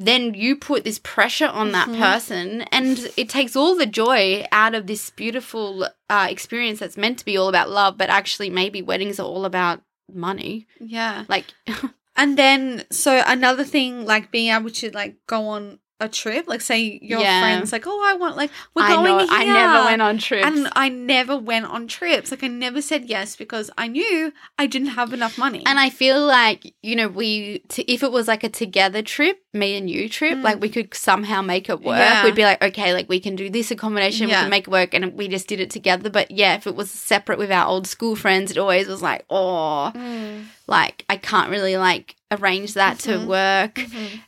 [0.01, 2.01] then you put this pressure on that Mm-hmm.
[2.03, 7.19] person and it takes all the joy out of this beautiful uh, experience that's meant
[7.19, 9.81] to be all about love but actually maybe weddings are all about
[10.13, 11.25] money Yeah.
[11.29, 11.55] like
[12.17, 16.61] And then, so another thing, like being able to like go on a trip, like
[16.61, 17.41] say your Yeah.
[17.41, 19.29] friends, like, oh, I want, like, we're I going know here.
[19.31, 20.47] I never went on trips.
[20.47, 22.31] And I never went on trips.
[22.31, 25.65] Like, I never said yes because I knew I didn't have enough money.
[25.67, 29.43] And I feel like, you know, we, t- if it was like a together trip,
[29.53, 30.43] me and you trip, Mm.
[30.45, 31.99] like we could somehow make it work.
[31.99, 32.23] Yeah.
[32.23, 34.37] We'd be like, okay, like we can do this accommodation, Yeah.
[34.37, 34.95] we can make it work.
[34.95, 36.11] And we just did it together.
[36.11, 39.25] But yeah, if it was separate with our old school friends, it always was like,
[39.31, 40.45] oh, Mm.
[40.69, 43.03] like I can't really like arrange that Mhm.
[43.21, 43.75] to work.
[43.77, 44.21] Mhm.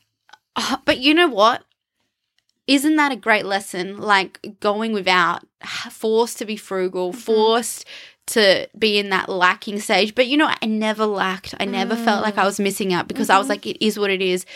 [0.57, 1.63] Uh, but you know what?
[2.67, 3.99] Isn't that a great lesson?
[3.99, 5.45] Like going without,
[5.91, 7.17] forced to be frugal, Mhm.
[7.17, 7.85] forced
[8.29, 10.15] to be in that lacking stage.
[10.15, 11.55] But you know, I never lacked.
[11.59, 13.51] I never felt like I was missing out because I was Mhm.
[13.51, 14.47] like, it is what it is.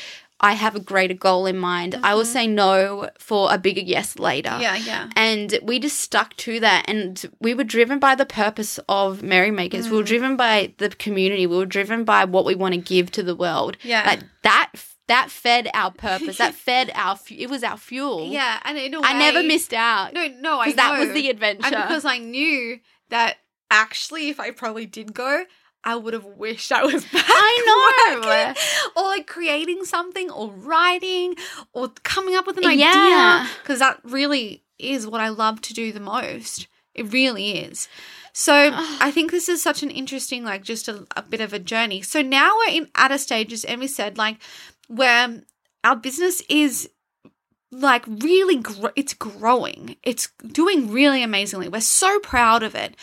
[0.40, 1.98] I have a greater goal in mind.
[2.04, 2.33] I will Mhm.
[2.33, 4.57] say no for a bigger yes later.
[4.61, 5.09] Yeah, yeah.
[5.16, 6.85] And we just stuck to that.
[6.88, 9.88] And we were driven by the purpose of Merrymakers.
[9.88, 10.07] We were Mm.
[10.07, 11.46] driven by the community.
[11.46, 13.76] We were driven by what we want to give to the world.
[13.83, 14.04] Yeah.
[14.07, 14.70] Like that,
[15.08, 16.38] that fed our purpose.
[16.38, 18.26] that fed our, fu- it was our fuel.
[18.30, 18.58] yeah.
[18.64, 20.12] And in a way, I never missed out.
[20.14, 20.58] No, no, I know.
[20.64, 21.66] Because that was the adventure.
[21.66, 22.78] And because I knew
[23.10, 23.36] that
[23.70, 25.44] actually, if I probably did go,
[25.86, 27.24] I would have wished I was back.
[27.28, 28.28] I know.
[28.28, 28.62] working.
[28.96, 31.34] Or like creating something or writing
[31.74, 33.42] or coming up with an Yeah.
[33.42, 33.50] idea.
[33.62, 36.66] Because that really is what I love to do the most.
[36.94, 37.88] It really is.
[38.32, 41.58] So I think this is such an interesting, like, just a, a bit of a
[41.58, 42.00] journey.
[42.00, 44.38] So now we're in at a stage, as Emmy said, like,
[44.96, 45.42] where
[45.83, 46.88] our business is
[47.70, 49.96] like really gr- it's growing.
[50.02, 51.68] It's doing really amazingly.
[51.68, 52.94] We're so proud of it.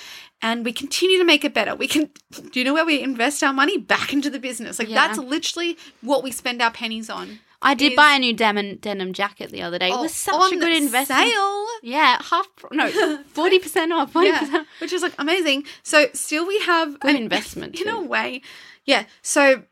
[0.44, 1.76] And we continue to make it better.
[1.76, 2.10] We can
[2.52, 3.78] do you know where we invest our money?
[3.78, 4.80] Back into the business.
[4.80, 4.96] Like Yeah.
[5.08, 8.78] that's literally what we spend our pennies on I did is- buy a new denim,
[8.78, 9.90] denim jacket the other day.
[9.90, 11.30] It oh, was such a good investment.
[11.30, 11.68] sale?
[11.84, 12.90] Yeah, half, no,
[13.36, 15.66] 40% off, 40% yeah, which is like amazing.
[15.84, 18.42] So still we have Good an- investment, in a way.
[18.86, 19.64] Yeah so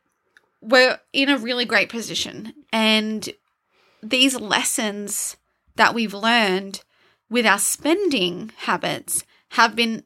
[0.62, 3.30] we're in a really great position and
[4.02, 5.38] these lessons
[5.76, 6.84] that we've learned
[7.30, 10.04] with our spending habits have been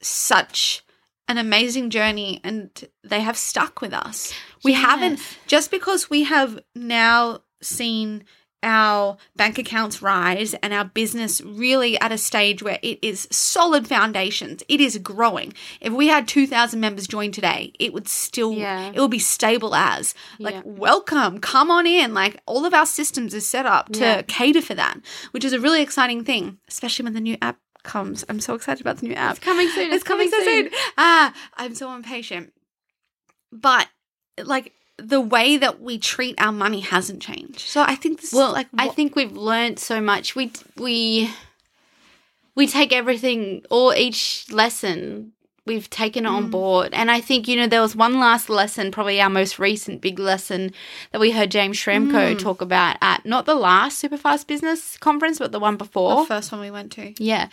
[0.00, 0.84] such
[1.28, 4.32] an amazing journey and they have stuck with us.
[4.62, 8.24] We haven't just because we have now seen
[8.66, 13.86] our bank accounts rise and our business really at a stage where it is solid
[13.88, 14.62] foundations.
[14.68, 15.54] It is growing.
[15.80, 18.90] If we had 2000 members join today, it would still Yeah.
[18.92, 20.62] it would be stable as like Yeah.
[20.64, 22.12] welcome, come on in.
[22.12, 24.22] Like all of our systems is set up to Yeah.
[24.22, 24.98] cater for that,
[25.30, 28.24] which is a really exciting thing, especially when the new app comes.
[28.28, 29.36] I'm so excited about the new app.
[29.36, 29.92] It's coming soon.
[29.92, 30.70] It's coming so soon.
[30.98, 32.52] Ah, I'm so impatient.
[33.52, 33.86] But
[34.42, 37.60] like the way that we treat our money hasn't changed.
[37.60, 40.34] So I think this Well, is like I think we've learned so much.
[40.34, 41.30] We we
[42.54, 45.32] we take everything or each lesson
[45.66, 46.32] we've taken it Mm.
[46.32, 46.94] on board.
[46.94, 50.18] And I think you know there was one last lesson, probably our most recent big
[50.18, 50.72] lesson
[51.12, 52.38] that we heard James Schramko Mm.
[52.38, 56.20] talk about at not the last Superfast Business conference, but the one before.
[56.22, 57.12] the first one we went to.
[57.22, 57.48] Yeah.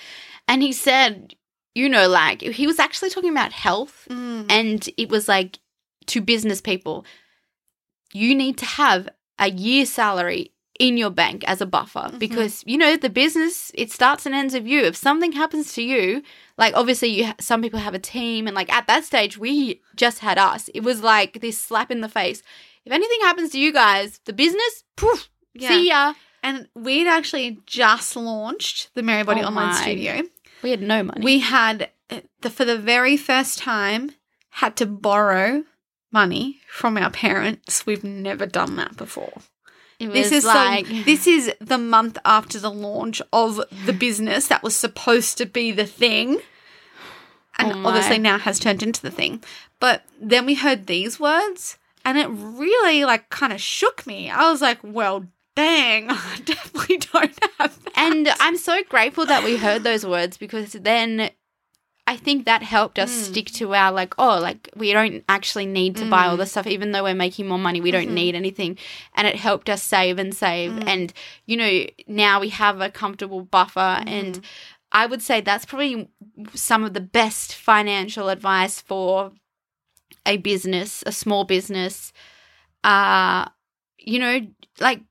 [0.48, 1.34] And he said,
[1.74, 4.46] you know, like he was actually talking about health Mm.
[4.50, 5.58] and it was like
[6.06, 7.06] to business people,
[8.14, 9.10] you need to have
[9.40, 12.20] a year's salary in your bank as a buffer Mhm.
[12.20, 15.84] because you know the business it starts and ends with you if something happens to
[15.84, 16.24] you
[16.58, 19.82] like obviously you ha- some people have a team and like at that stage we
[19.96, 22.42] just had us it was like this slap in the face
[22.86, 25.70] if anything happens to you guys the business poof Yeah.
[25.70, 26.14] see ya
[26.46, 29.82] And we'd actually just launched the Merry Body Oh Online my.
[29.82, 30.24] Studio.
[30.62, 31.22] We had no money.
[31.24, 34.12] We had uh, the for the very first time
[34.50, 35.64] had to borrow
[36.14, 37.86] money from our parents.
[37.86, 39.34] We've never done that before.
[40.00, 43.94] it was This is like the, this is the month after the launch of the
[43.94, 46.40] business that was supposed to be the thing.
[47.58, 49.44] And Oh obviously now has turned into the thing.
[49.80, 54.30] But then we heard these words and it really like kind of shook me.
[54.30, 57.94] I was like, well, dang, I definitely don't have that.
[57.96, 61.30] and I'm so grateful that we heard those words because then
[62.06, 63.24] I think that helped us Mm.
[63.32, 66.68] stick to our like, oh, like we don't actually need to buy all this stuff,
[66.68, 68.14] even though we're making more money, we don't Mhm.
[68.14, 68.78] need anything.
[69.16, 70.72] And it helped us save and save.
[70.72, 70.88] Mm.
[70.88, 71.14] And,
[71.46, 74.04] you know, now we have a comfortable buffer.
[74.06, 74.46] And Mm-hmm.
[74.92, 76.10] I would say that's probably
[76.54, 79.32] some of the best financial advice for
[80.26, 82.12] a business, a small business.
[82.84, 83.46] Uh,
[83.98, 84.46] you know,
[84.82, 85.02] like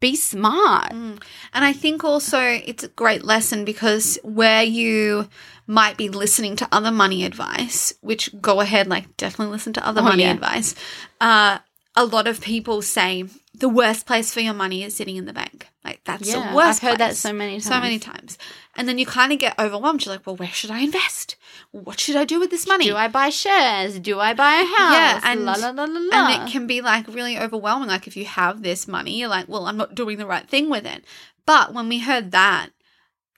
[0.00, 0.92] be smart.
[0.92, 1.20] Mm.
[1.52, 5.28] And I think also it's a great lesson because where you
[5.68, 10.00] might be listening to other money advice, which go ahead, like definitely listen to other
[10.00, 10.32] Oh, money yeah.
[10.32, 10.74] advice.
[11.20, 11.58] Uh,
[11.94, 15.32] a lot of people say the worst place for your money is sitting in the
[15.32, 15.66] bank.
[15.84, 16.82] Like that's Yeah, the worst.
[16.82, 17.64] I've heard that so many times.
[17.66, 18.38] so many times.
[18.76, 20.04] And then you kind of get overwhelmed.
[20.04, 21.36] You're like, well, where should I invest?
[21.72, 22.86] What should I do with this money?
[22.86, 23.98] Do I buy shares?
[23.98, 24.94] Do I buy a house?
[24.94, 26.28] Yeah, and- la la la la la.
[26.34, 27.88] and it can be like really overwhelming.
[27.88, 30.70] Like if you have this money, you're like, well, I'm not doing the right thing
[30.70, 31.04] with it.
[31.44, 32.68] But when we heard that,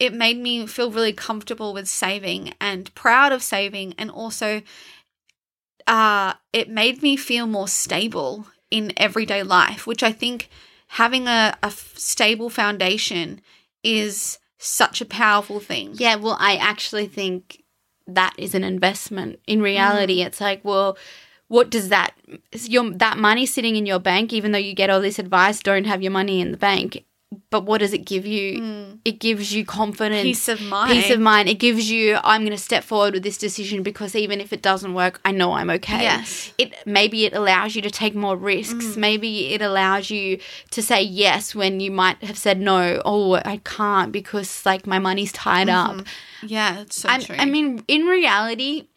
[0.00, 4.62] it made me feel really comfortable with saving and proud of saving, and also,
[5.86, 10.48] uh, it made me feel more stable in everyday life, which I think
[10.88, 13.40] having a, a stable foundation
[13.84, 15.94] is such a powerful thing.
[15.94, 17.62] yeah, well, I actually think
[18.06, 19.38] that is an investment.
[19.46, 20.26] In reality, Mm.
[20.26, 20.96] it's like, well,
[21.48, 22.14] what does that
[22.52, 25.84] your that money sitting in your bank, even though you get all this advice, don't
[25.86, 27.04] have your money in the bank.
[27.50, 28.60] But what does it give you?
[28.60, 28.98] Mm.
[29.04, 30.22] It gives you confidence.
[30.22, 30.92] Peace of mind.
[30.92, 31.48] Peace of mind.
[31.48, 34.62] It gives you, I'm going to step forward with this decision because even if it
[34.62, 36.02] doesn't work, I know I'm okay.
[36.02, 36.52] Yes.
[36.58, 38.84] It maybe it allows you to take more risks.
[38.84, 38.96] Mm.
[38.96, 40.40] Maybe it allows you
[40.72, 43.00] to say yes when you might have said no.
[43.04, 46.04] Oh, I can't because like my money's tied up.
[46.42, 47.36] Yeah, it's so And true.
[47.38, 48.88] I mean, in reality,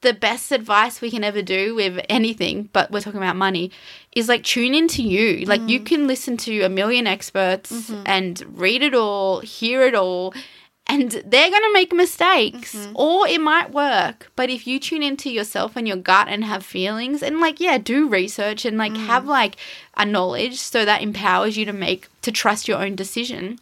[0.00, 3.70] the best advice we can ever do with anything, but we're talking about money,
[4.12, 5.44] is like tune into you.
[5.46, 5.86] Like you mm.
[5.86, 8.02] can listen to a million experts mm-hmm.
[8.06, 10.34] and read it all, hear it all,
[10.86, 12.92] and they're going to make mistakes mm-hmm.
[12.94, 14.30] or it might work.
[14.36, 17.78] But if you tune into yourself and your gut and have feelings and like, yeah,
[17.78, 19.28] do research and like have mm.
[19.28, 19.56] like
[19.96, 23.58] a knowledge so that empowers you to make, to trust your own decision.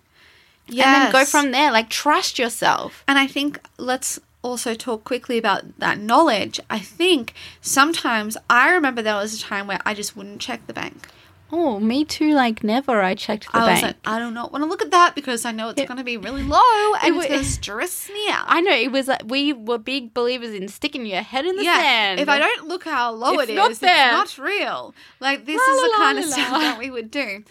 [0.66, 0.85] Yeah.
[0.85, 1.70] And then go from there.
[1.70, 3.05] Like, trust yourself.
[3.07, 6.61] And I think let's also talk quickly about that knowledge.
[6.70, 10.72] I think sometimes I remember there was a time where I just wouldn't check the
[10.74, 11.09] bank.
[11.51, 12.32] Oh, me too.
[12.34, 13.74] Like, never I checked the I bank.
[13.74, 15.99] was like, I do not want to look at that because I know it's going
[15.99, 16.59] to be really low
[17.03, 18.45] and It it's going to stress me out.
[18.49, 21.62] I know it was like we were big believers in sticking your head in the
[21.64, 22.20] yeah, sand.
[22.20, 24.18] if I don't look how low It's it not is, there.
[24.20, 24.95] it's not real.
[25.20, 26.59] Like this La, is la, the la, kind of stuff la.
[26.59, 27.45] that we would do.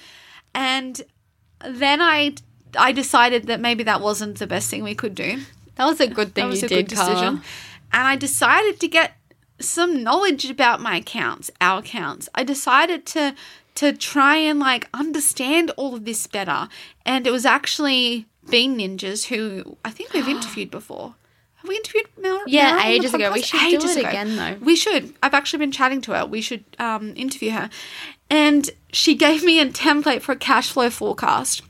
[0.54, 1.02] And
[1.66, 2.36] then I
[2.78, 5.40] I decided that maybe that wasn't the best thing we could do.
[5.76, 7.42] That was a good thing that was you a did, good decision.
[7.92, 9.14] And I decided to get
[9.60, 12.30] some knowledge about my accounts, our accounts.
[12.36, 13.36] I decided to
[13.76, 16.68] to try and like understand all of this better.
[17.06, 21.16] And it was actually Bean Ninjas who I think we've interviewed before.
[21.56, 22.42] Have we interviewed Mel?
[22.46, 23.32] Yeah, the ages ago.
[23.32, 24.10] We should do it ago.
[24.10, 24.58] again, though.
[24.62, 25.14] We should.
[25.24, 26.26] I've actually been chatting to her.
[26.26, 27.70] We should um, interview her.
[28.30, 31.62] And she gave me a template for a cash flow forecast.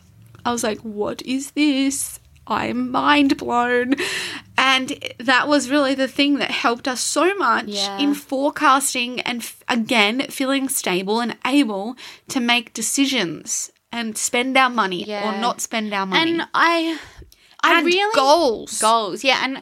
[0.43, 2.19] I was like, what is this?
[2.47, 3.95] I'm mind blown.
[4.57, 7.97] And that was really the thing that helped us so much Yeah.
[7.99, 11.95] in forecasting and f- again feeling stable and able
[12.29, 15.29] to make decisions and spend our money Yeah.
[15.37, 16.31] or not spend our money.
[16.31, 16.97] And I,
[17.63, 18.79] I And really goals.
[18.81, 19.23] goals.
[19.23, 19.61] Yeah, and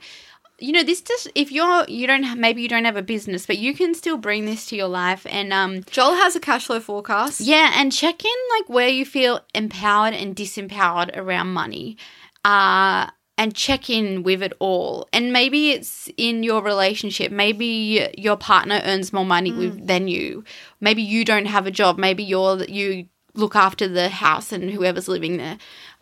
[0.60, 3.46] you know this just if you're you don't have, maybe you don't have a business,
[3.48, 6.66] but you can still bring this to your life and um Joel has a cash
[6.68, 7.42] flow forecast.
[7.42, 11.98] Yeah, and check in like where you feel empowered and disempowered around money.
[12.44, 13.08] Uh
[13.42, 15.08] and check in with it all.
[15.12, 17.32] And maybe it's in your relationship.
[17.32, 19.58] Maybe your partner earns more money mm.
[19.58, 20.44] with, than you.
[20.80, 21.98] Maybe you don't have a job.
[21.98, 25.58] Maybe you're you look after the house and whoever's living there.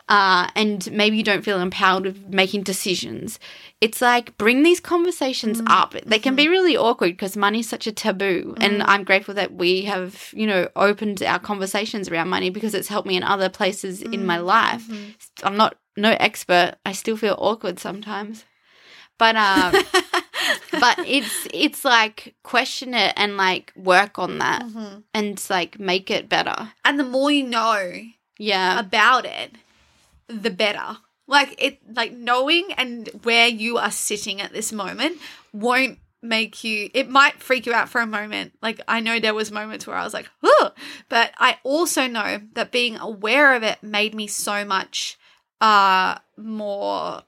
[0.06, 3.38] Uh, and maybe you don't feel empowered with making decisions.
[3.80, 5.70] It's like bring these conversations mm.
[5.70, 5.94] up.
[6.04, 6.50] They can be mm-hmm.
[6.50, 8.54] really awkward because money's such a taboo.
[8.58, 8.84] And mm.
[8.86, 13.06] I'm grateful that we have, you know, opened our conversations around money because it's helped
[13.06, 14.86] me in other places in my life.
[14.88, 15.46] Mm-hmm.
[15.46, 16.76] I'm not no expert.
[16.84, 18.44] I still feel awkward sometimes.
[19.18, 19.74] But um
[20.80, 24.64] but it's it's like question it and like work on that
[25.14, 26.72] and like make it better.
[26.84, 27.92] And the more you know,
[28.38, 28.78] Yeah.
[28.80, 29.52] about it,
[30.28, 30.98] the better.
[31.26, 35.18] Like it like knowing and where you are sitting at this moment
[35.52, 38.52] won't make you it might freak you out for a moment.
[38.62, 40.28] Like I know there was moments where I was like,
[41.08, 45.18] but I also know that being aware of it made me so much
[45.60, 47.22] uh more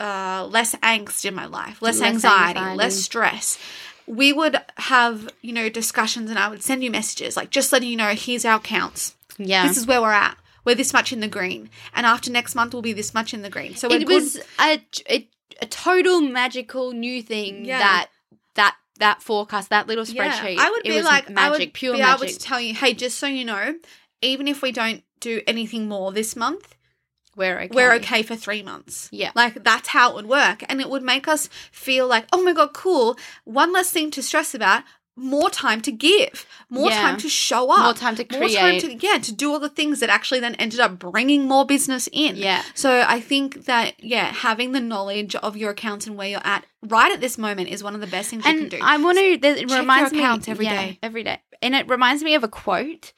[0.00, 2.78] uh less angst in my life, less, Less anxiety, anxiety.
[2.78, 3.58] less stress.
[4.06, 7.88] We would have, you know, discussions and I would send you messages like just letting
[7.88, 9.66] you know here's our counts Yeah.
[9.68, 10.36] this is where we're at.
[10.64, 13.42] We're this much in the green, and after next month we'll be this much in
[13.42, 13.74] the green.
[13.74, 15.28] So it was a, a
[15.60, 17.78] a total magical new thing Yeah.
[17.78, 18.08] that
[18.54, 20.30] that that forecast, that little Yeah.
[20.32, 20.58] spreadsheet.
[20.58, 22.22] I would be like, magic, I would pure be magic.
[22.28, 23.74] able to tell you, hey, just so you know,
[24.20, 26.76] even if we don't do anything more this month,
[27.36, 27.68] we're okay.
[27.74, 29.08] we're okay for three months.
[29.12, 29.30] Yeah.
[29.34, 30.64] Like that's how it would work.
[30.68, 33.16] And it would make us feel like, oh my God, cool.
[33.44, 34.82] One less thing to stress about,
[35.14, 37.00] more time to give, more Yeah.
[37.02, 39.00] time to show up, More time to more time create.
[39.00, 42.08] to, yeah, to do all the things that actually then ended up bringing more business
[42.12, 42.36] in.
[42.36, 42.62] Yeah.
[42.74, 46.64] So I think that, yeah, having the knowledge of your accounts and where you're at
[46.82, 48.78] right at this moment is one of the best things you can And do.
[48.82, 49.24] I want to.
[49.24, 50.98] It reminds your me accounts every yeah, day.
[51.02, 53.12] every day, and it reminds me of a quote,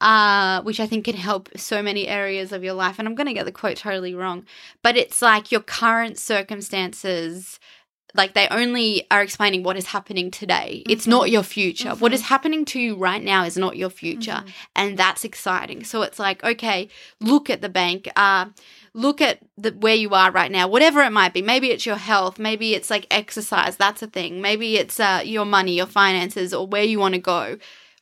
[0.00, 2.98] uh, which I think can help so many areas of your life.
[2.98, 4.44] And I'm going to get the quote totally wrong,
[4.82, 7.58] but it's like your current circumstances.
[8.14, 10.82] Like they only are explaining what is happening today.
[10.88, 11.10] It's Mm-hmm.
[11.10, 11.90] not your future.
[11.90, 14.42] What is happening to you right now is not your future,
[14.74, 15.84] and that's exciting.
[15.84, 16.88] So it's like, okay,
[17.20, 18.08] look at the bank.
[18.16, 18.46] Uh,
[18.94, 21.42] look at the, where you are right now, whatever it might be.
[21.42, 24.40] Maybe it's your health, maybe it's like exercise, that's a thing.
[24.40, 27.58] Maybe it's uh, your money, your finances, or where you want to go.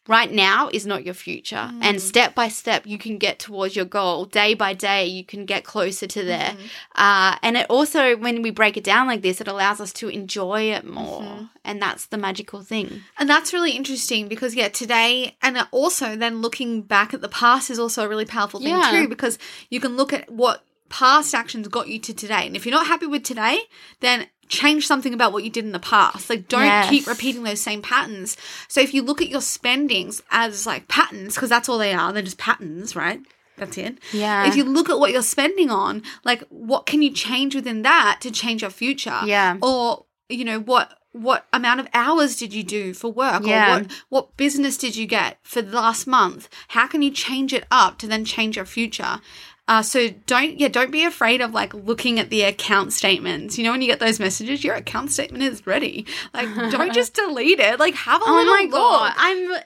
[0.06, 1.70] Right now is not your future.
[1.80, 2.00] And mm.
[2.00, 4.26] step by step, you can get towards your goal.
[4.26, 6.50] Day by day, you can get closer to there.
[6.50, 6.66] Mm-hmm.
[6.94, 10.08] Uh, and it also, when we break it down like this, it allows us to
[10.08, 10.94] enjoy it mm-hmm.
[10.94, 11.48] more.
[11.64, 13.02] And that's the magical thing.
[13.18, 17.70] And that's really interesting because, yeah, today and also then looking back at the past
[17.70, 18.90] is also a really powerful thing Yeah.
[18.90, 19.38] too because
[19.70, 22.46] you can look at what past actions got you to today.
[22.46, 23.58] And if you're not happy with today,
[24.00, 26.28] then change something about what you did in the past.
[26.30, 26.90] Like, don't Yes.
[26.90, 28.36] keep repeating those same patterns.
[28.68, 32.12] So if you look at your spendings as like patterns, because that's all they are,
[32.12, 33.20] they're just patterns, right?
[33.56, 33.98] That's it.
[34.12, 34.46] Yeah.
[34.48, 38.18] If you look at what you're spending on, like what can you change within that
[38.22, 39.20] to change your future?
[39.24, 39.58] Yeah.
[39.62, 43.46] Or, you know, what what amount of hours did you do for work?
[43.46, 43.76] Yeah.
[43.76, 46.48] Or what what business did you get for the last month?
[46.68, 49.20] How can you change it up to then change your future?
[49.66, 53.56] Uh, so don't yeah don't be afraid of like looking at the account statements.
[53.56, 56.06] You know when you get those messages, your account statement is ready.
[56.34, 57.78] Like don't just delete it.
[57.78, 59.62] Like have a Oh little my look god, I'm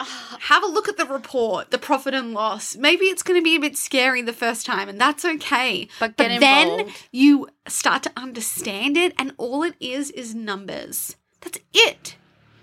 [0.40, 2.76] have a look at the report, the profit and loss.
[2.76, 5.88] Maybe it's going to be a bit scary the first time, and that's okay.
[5.98, 11.16] But get then you start to understand it, and all it is is numbers.
[11.40, 12.16] That's it.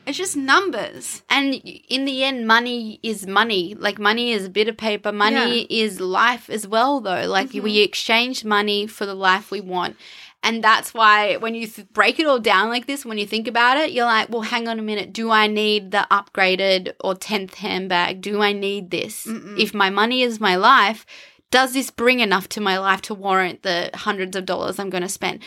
[0.08, 1.22] It's just numbers.
[1.30, 3.76] And in the end, money is money.
[3.76, 5.12] Like money is a bit of paper.
[5.12, 7.28] Money is life as well, though.
[7.28, 7.84] Like we mm-hmm.
[7.84, 9.97] exchange money for the life we want.
[10.43, 13.49] And that's why when you th- break it all down like this, when you think
[13.49, 15.12] about it, you're like, well, hang on a minute.
[15.12, 18.22] Do I need the upgraded or 10th handbag?
[18.22, 19.28] Do I need this?
[19.60, 21.05] If my money is my life,
[21.51, 25.03] does this bring enough to my life to warrant the hundreds of dollars I'm going
[25.03, 25.43] to spend?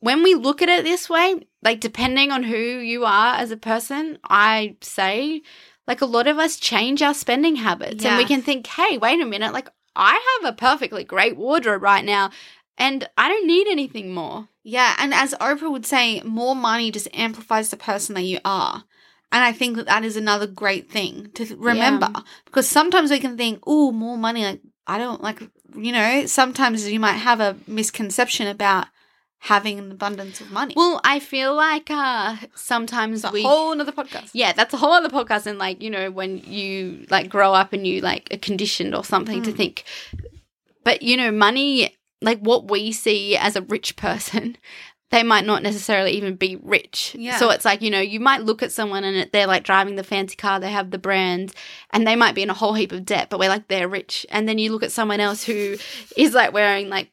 [0.00, 3.56] When we look at it this way, like depending on who you are as a
[3.56, 5.42] person, I say,
[5.86, 9.20] like a lot of us change our spending habits and we can think, hey, wait
[9.20, 12.30] a minute, like I have a perfectly great wardrobe right now
[12.78, 14.48] and I don't need anything more.
[14.62, 18.84] Yeah, and as Oprah would say, more money just amplifies the person that you are.
[19.32, 22.10] And I think that that is another great thing to remember
[22.46, 25.40] because sometimes we can think, "Oh, more money." Like I don't like,
[25.76, 26.26] you know.
[26.26, 28.88] Sometimes you might have a misconception about
[29.42, 30.74] having an abundance of money.
[30.76, 34.30] Well, I feel like uh sometimes it's a we whole another podcast.
[34.34, 35.46] yeah, that's a whole other podcast.
[35.46, 39.02] And like, you know, when you like grow up and you like are conditioned or
[39.04, 39.44] something Mm.
[39.44, 39.84] to think,
[40.84, 44.56] but you know, money, like what we see as a rich person,
[45.10, 47.16] they might not necessarily even be rich.
[47.18, 47.36] Yeah.
[47.38, 50.04] So it's like, you know, you might look at someone and they're like driving the
[50.04, 51.52] fancy car, they have the brand,
[51.92, 54.24] and they might be in a whole heap of debt, but we're like, they're rich.
[54.30, 55.76] And then you look at someone else who
[56.16, 57.10] is like wearing like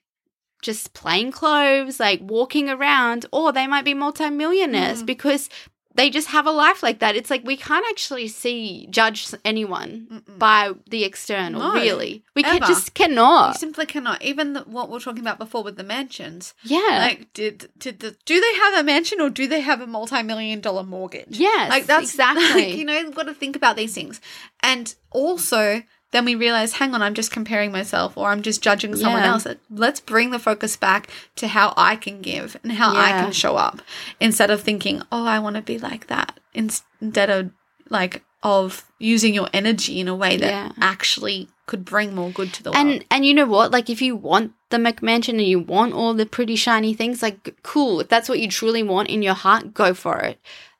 [0.62, 5.06] just plain clothes, like walking around, or they might be multimillionaires Mm.
[5.06, 5.50] because
[5.96, 7.16] they just have a life like that.
[7.16, 10.38] It's like we can't actually see judge anyone Mm-mm.
[10.38, 11.60] by the external.
[11.60, 13.58] No, really, we can, just You cannot.
[13.60, 14.22] simply cannot.
[14.22, 16.54] Even the, what we we're talking about before with the mansions.
[16.64, 19.88] Yeah, Like, did did the do they have a mansion or do they have a
[19.88, 21.30] multi-million dollar mortgage?
[21.40, 22.46] yes, like that's exactly.
[22.46, 24.22] like, you know, you've got to think about these things.
[24.62, 25.82] And also,
[26.12, 29.32] then we realize, hang on, I'm just comparing myself or I'm just judging someone Yeah.
[29.34, 29.48] else.
[29.70, 33.58] Let's bring the focus back to how I can give and how I can show
[33.58, 33.82] up
[34.20, 36.40] instead of thinking, oh, I want to be like that.
[36.54, 37.52] Instead of
[37.90, 40.72] like of using your energy in a way that Yeah.
[40.80, 42.86] actually could bring more good to the world.
[42.88, 43.72] And and you know what?
[43.72, 47.56] Like if you want the McMansion and you want all the pretty shiny things, like
[47.64, 48.00] cool.
[48.00, 50.40] If that's what you truly want in your heart, go for it.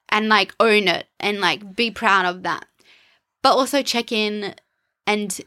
[0.10, 2.66] And like own it and like be proud of that.
[3.42, 4.56] But also check in
[5.08, 5.40] and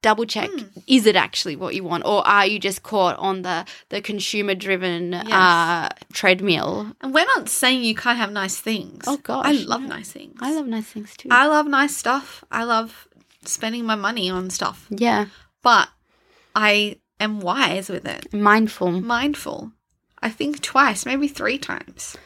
[0.00, 0.64] double check Hmm.
[0.86, 4.54] is it actually what you want or are you just caught on the the consumer
[4.54, 5.26] driven Yes.
[5.32, 9.04] uh treadmill And we're not saying you can't have nice things.
[9.08, 9.88] Oh, gosh, I love no.
[9.88, 10.36] nice things.
[10.40, 12.44] i love nice things too I love nice stuff.
[12.50, 13.08] I love
[13.44, 14.86] spending my money on stuff.
[14.88, 15.26] yeah
[15.62, 15.88] But
[16.54, 18.32] I am wise with it.
[18.32, 19.72] mindful Mindful.
[20.22, 22.16] I think twice, maybe three times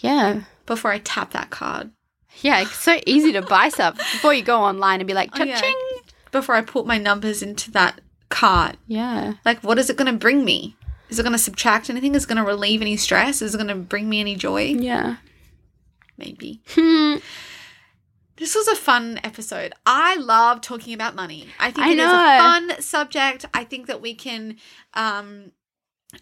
[0.00, 1.92] yeah before I tap that card.
[2.40, 5.44] yeah it's so easy to buy stuff before you go online and be like Oh,
[5.44, 5.60] yeah.
[6.32, 8.76] Before I put my numbers into that card.
[8.88, 10.74] yeah Like, what is it going to bring me?
[11.08, 12.14] Is it going to subtract anything?
[12.14, 13.42] Is it going to relieve any stress?
[13.42, 14.62] Is it going to bring me any joy?
[14.62, 15.16] yeah
[16.18, 16.62] Maybe.
[16.68, 17.16] Hmm.
[18.36, 19.72] This was a fun episode.
[19.86, 21.46] I love talking about money.
[21.60, 22.12] I think I it is know.
[22.12, 23.44] a fun subject.
[23.54, 24.56] I think that we can.
[24.94, 25.52] Um,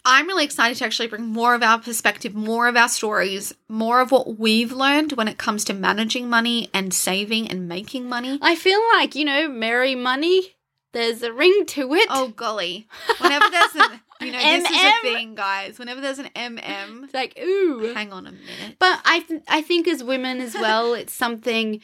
[0.05, 4.01] I'm really excited to actually bring more of our perspective, more of our stories, more
[4.01, 8.39] of what we've learned when it comes to managing money and saving and making money.
[8.41, 10.55] I feel like, you know, Merry Money,
[10.93, 12.07] there's a ring to it.
[12.11, 12.87] Oh golly!
[13.19, 15.03] Whenever there's an, you know, this is a MM.
[15.03, 15.79] thing, guys.
[15.79, 17.93] Whenever there's an MM, It's like, ooh.
[17.95, 18.77] hang on a minute.
[18.79, 21.81] But I, th- I think as women as well, it's something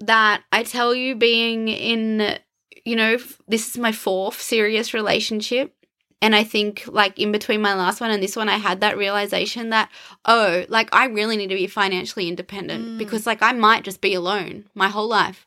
[0.00, 2.38] that I tell you, being in,
[2.84, 3.16] you know,
[3.48, 5.74] this is my fourth serious relationship.
[6.22, 8.96] And I think, like, in between my last one and this one, I had that
[8.96, 9.90] realization that,
[10.24, 12.98] oh, like, I really need to be financially independent Mm.
[12.98, 15.46] because, like, I might just be alone my whole life.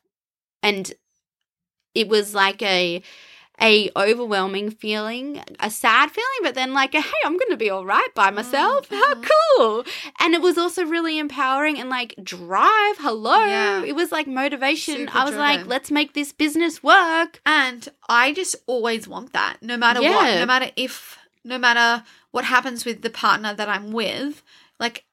[0.62, 0.94] And
[1.96, 3.02] it was like a,
[3.62, 7.70] a overwhelming feeling, a sad feeling, but then like, a, hey, I'm going to be
[7.70, 8.88] all right by myself.
[8.90, 9.30] How mhm.
[9.58, 9.84] cool!
[10.20, 12.98] And it was also really empowering and like drive.
[13.00, 13.84] Hello, Yeah.
[13.84, 14.96] it was like motivation.
[14.96, 17.42] Super I was like, let's make this business work.
[17.46, 22.46] And I just always want that, no matter what, no matter if, no matter what
[22.46, 24.44] happens with the partner that I'm with.
[24.80, 25.04] Like,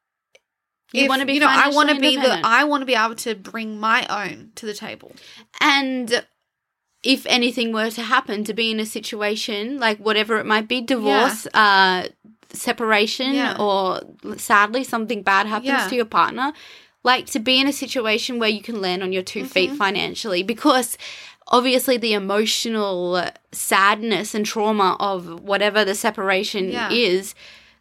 [0.93, 2.41] You if, want to be, you know, I want to be the.
[2.45, 5.13] I want to be able to bring my own to the table.
[5.61, 6.25] and
[7.15, 10.81] if anything were to happen, to be in a situation like whatever it might be,
[10.81, 12.09] divorce, uh,
[12.53, 13.57] separation, Yeah.
[13.59, 14.01] or
[14.37, 15.89] sadly something bad happens Yeah.
[15.89, 16.53] to your partner,
[17.05, 19.79] like to be in a situation where you can land on your 2 feet Mm-hmm.
[19.85, 20.99] financially, because
[21.49, 23.01] obviously the emotional
[23.53, 26.91] sadness and trauma of whatever the separation Yeah.
[26.91, 27.35] is,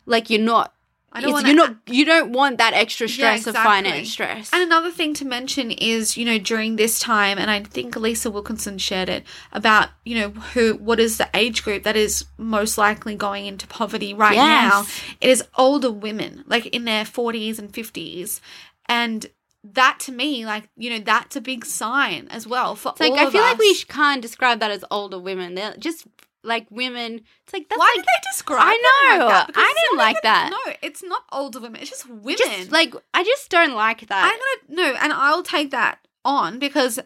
[0.05, 0.73] like you're not.
[1.15, 1.75] I don't want you're not.
[1.87, 3.71] You don't want that extra Yeah, stress of exactly.
[3.71, 4.53] finance stress.
[4.53, 8.29] And another thing to mention is, you know, during this time, and I think Lisa
[8.29, 12.77] Wilkinson shared it about, you know, who, what is the age group that is most
[12.77, 14.71] likely going into poverty right Yes.
[14.71, 14.85] now?
[15.21, 18.41] It is older women, like in their 40s and 50s.
[18.87, 19.25] And
[19.63, 23.13] that to me, like, you know, that's a big sign as well for It's like
[23.13, 25.55] I of feel like we can't describe that as older women.
[25.55, 26.05] They're just
[26.45, 27.21] like women.
[27.43, 28.69] It's like that's Why like did they describe I
[29.09, 29.27] like know.
[29.27, 29.49] that?
[29.55, 30.49] I didn't like even- that.
[30.51, 31.81] No, it's not older women.
[31.81, 32.37] It's just women.
[32.37, 34.31] just like I just don't like that.
[34.31, 36.99] I'm gonna no, and I'll take that on because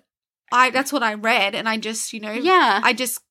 [0.51, 3.21] I that's what I read, and I just you know yeah, I just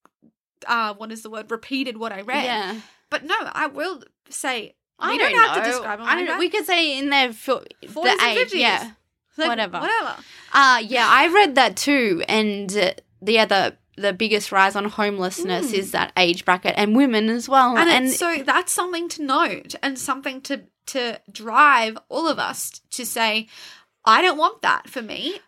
[0.66, 2.44] uh what is the word repeated what I read.
[2.44, 2.80] yeah.
[3.10, 5.62] But no, I will say I we don't, don't, have know.
[5.64, 6.32] to describe them I like don't know.
[6.32, 6.38] that.
[6.40, 8.54] We could say in their fo- the 40s age, 50s.
[8.58, 8.90] yeah.
[9.36, 9.78] Like, whatever.
[9.80, 10.16] whatever.
[10.52, 12.92] Uh yeah, I read that too, and uh,
[13.22, 17.74] the other the biggest rise on homelessness is that age bracket and women as well.
[17.74, 17.78] Mm.
[17.80, 22.80] And, And, so that's something to note and something to to drive all of us
[22.92, 23.46] to say,
[24.04, 25.38] I don't want that for me,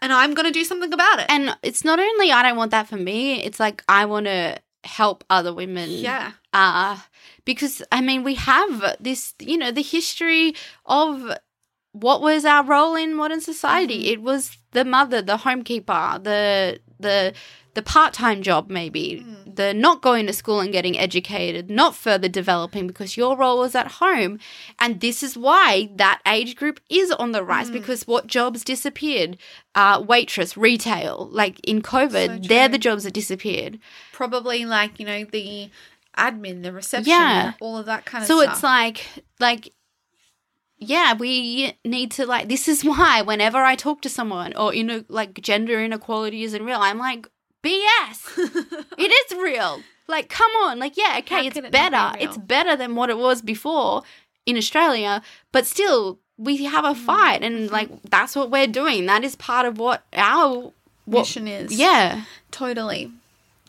[0.00, 1.26] and I'm going to do something about it.
[1.28, 3.42] and it's not only I don't want that for me.
[3.42, 5.90] It's like I want to help other women.
[5.90, 6.96] yeah, uh
[7.44, 10.54] because i mean we have this you know the history
[10.86, 11.10] of
[11.92, 14.12] what was our role in modern society Mhm.
[14.12, 17.34] it was the mother the homekeeper the the
[17.74, 19.54] the part-time job maybe Mm.
[19.56, 23.74] the not going to school and getting educated not further developing because your role was
[23.74, 24.38] at home
[24.80, 27.74] and this is why that age group is on the rise Mm.
[27.74, 29.36] because what jobs disappeared
[29.74, 33.78] uh waitress retail like in covid So they're the jobs that disappeared
[34.12, 35.70] probably like you know the
[36.16, 37.52] admin, the reception, Yeah.
[37.60, 38.46] all of that kind of so stuff.
[38.46, 39.06] So it's like
[39.38, 39.72] like
[40.78, 44.84] yeah we need to like this is why whenever i talk to someone or you
[44.84, 47.26] know like gender inequality isn't real i'm like
[47.62, 48.38] bs
[48.98, 49.80] it is real.
[50.06, 50.78] Like come on.
[50.78, 52.12] Like yeah okay it's it not be better.
[52.20, 54.02] it's better than what it was before
[54.46, 55.20] in australia
[55.52, 56.92] but still we have Mm.
[56.92, 59.06] a fight and like that's what we're doing.
[59.06, 60.72] That is part of what our
[61.04, 61.72] what, mission is.
[61.72, 62.24] Yeah.
[62.52, 63.10] Totally.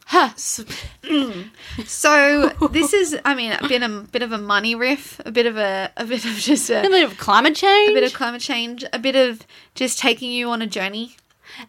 [0.05, 0.29] huh.
[0.35, 0.63] So,
[1.85, 5.45] so this is, I mean, a bit a bit of a money riff, a bit
[5.45, 8.13] of a a bit of just a a, bit of climate change a bit of
[8.13, 11.15] climate change, a bit of just taking you on a journey.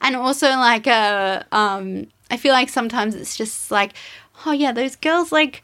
[0.00, 3.92] And also like a um I feel like sometimes it's just like,
[4.46, 5.62] oh yeah, those girls like.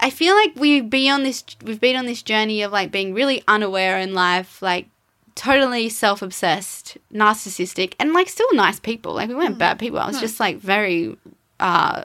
[0.00, 1.44] I feel like we be on this.
[1.64, 4.86] We've been on this journey of like being really unaware in life, like
[5.34, 9.14] totally self-obsessed, narcissistic, and like still nice people.
[9.14, 9.98] Like we weren't bad people.
[9.98, 11.18] I was just like very
[11.58, 12.04] uh,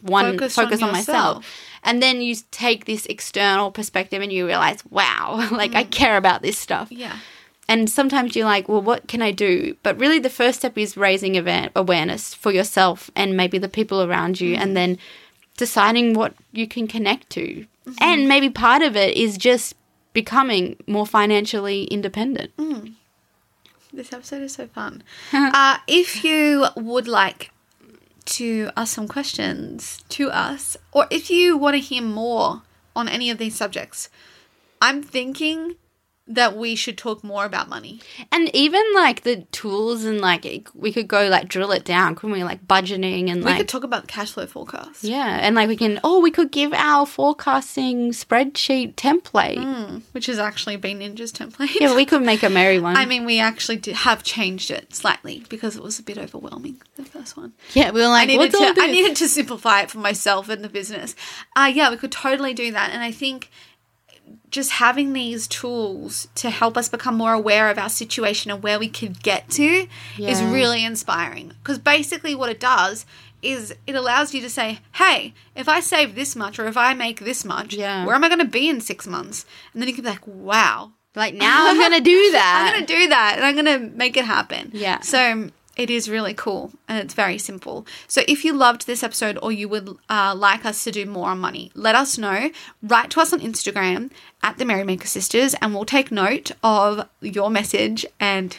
[0.00, 1.46] one Focused focus on on, myself.
[1.82, 6.42] And then you take this external perspective and you realize, wow, like I care about
[6.42, 6.90] this stuff.
[6.90, 7.18] Yeah.
[7.68, 9.76] And sometimes you're like, well, what can I do?
[9.82, 14.02] But really, the first step is raising ava- awareness for yourself and maybe the people
[14.02, 14.74] around you, and mm-hmm.
[14.74, 14.98] then
[15.56, 17.66] deciding what you can connect to.
[17.86, 17.94] Mm-hmm.
[18.00, 19.74] And maybe part of it is just
[20.12, 22.56] becoming more financially independent.
[22.56, 22.94] Mm.
[23.92, 25.02] This episode is so fun.
[25.32, 27.50] uh, if you would like
[28.24, 32.62] to ask some questions to us, or if you want to hear more
[32.96, 34.08] on any of these subjects,
[34.80, 35.76] I'm thinking
[36.26, 38.00] that we should talk more about money.
[38.32, 42.32] And even like the tools and like we could go like drill it down, couldn't
[42.32, 42.42] we?
[42.44, 45.04] Like budgeting and We like could talk about the cash flow forecast.
[45.04, 50.02] yeah, and like we can oh we could give our forecasting spreadsheet template.
[50.12, 51.74] Which has actually been Ninja's template.
[51.78, 52.96] Yeah, we could make a merry one.
[52.96, 56.80] I mean, we actually did have changed it slightly because it was a bit overwhelming,
[56.96, 57.52] the first one.
[57.74, 60.64] yeah, we were like I needed, to, I needed to simplify it for myself and
[60.64, 61.14] the business.
[61.54, 62.90] Uh, yeah, we could totally do that.
[62.92, 63.50] And I think
[64.50, 68.78] just having these tools to help us become more aware of our situation and where
[68.78, 69.86] we could get to
[70.18, 71.48] is really inspiring.
[71.62, 73.04] Because basically, what it does
[73.42, 76.94] is it allows you to say, hey, if I save this much or if I
[76.94, 78.06] make this much, Yeah.
[78.06, 79.44] where am I going to be in six months?
[79.72, 82.64] And then you can be like, wow, like now I'm gonna do that.
[82.66, 84.70] I'm going to do that and I'm going to make it happen.
[84.72, 85.00] Yeah.
[85.00, 87.86] So it is really cool and it's very simple.
[88.06, 91.28] So if you loved this episode or you would uh, like us to do more
[91.28, 92.50] on money, let us know.
[92.82, 94.10] Write to us on Instagram
[94.42, 98.58] at the Merrymaker Sisters and we'll take note of your message and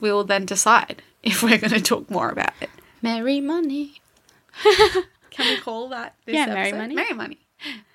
[0.00, 2.70] we will then decide if we're going to talk more about it.
[3.00, 4.00] Merry money.
[5.30, 6.78] Can we call that this Yeah, Merry episode?
[6.78, 6.94] Money.
[6.94, 7.38] Merry Money.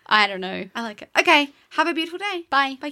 [0.07, 0.69] I don't know.
[0.73, 1.09] I like it.
[1.19, 1.49] Okay.
[1.71, 2.45] Have a beautiful day.
[2.49, 2.77] Bye.
[2.81, 2.91] Bye.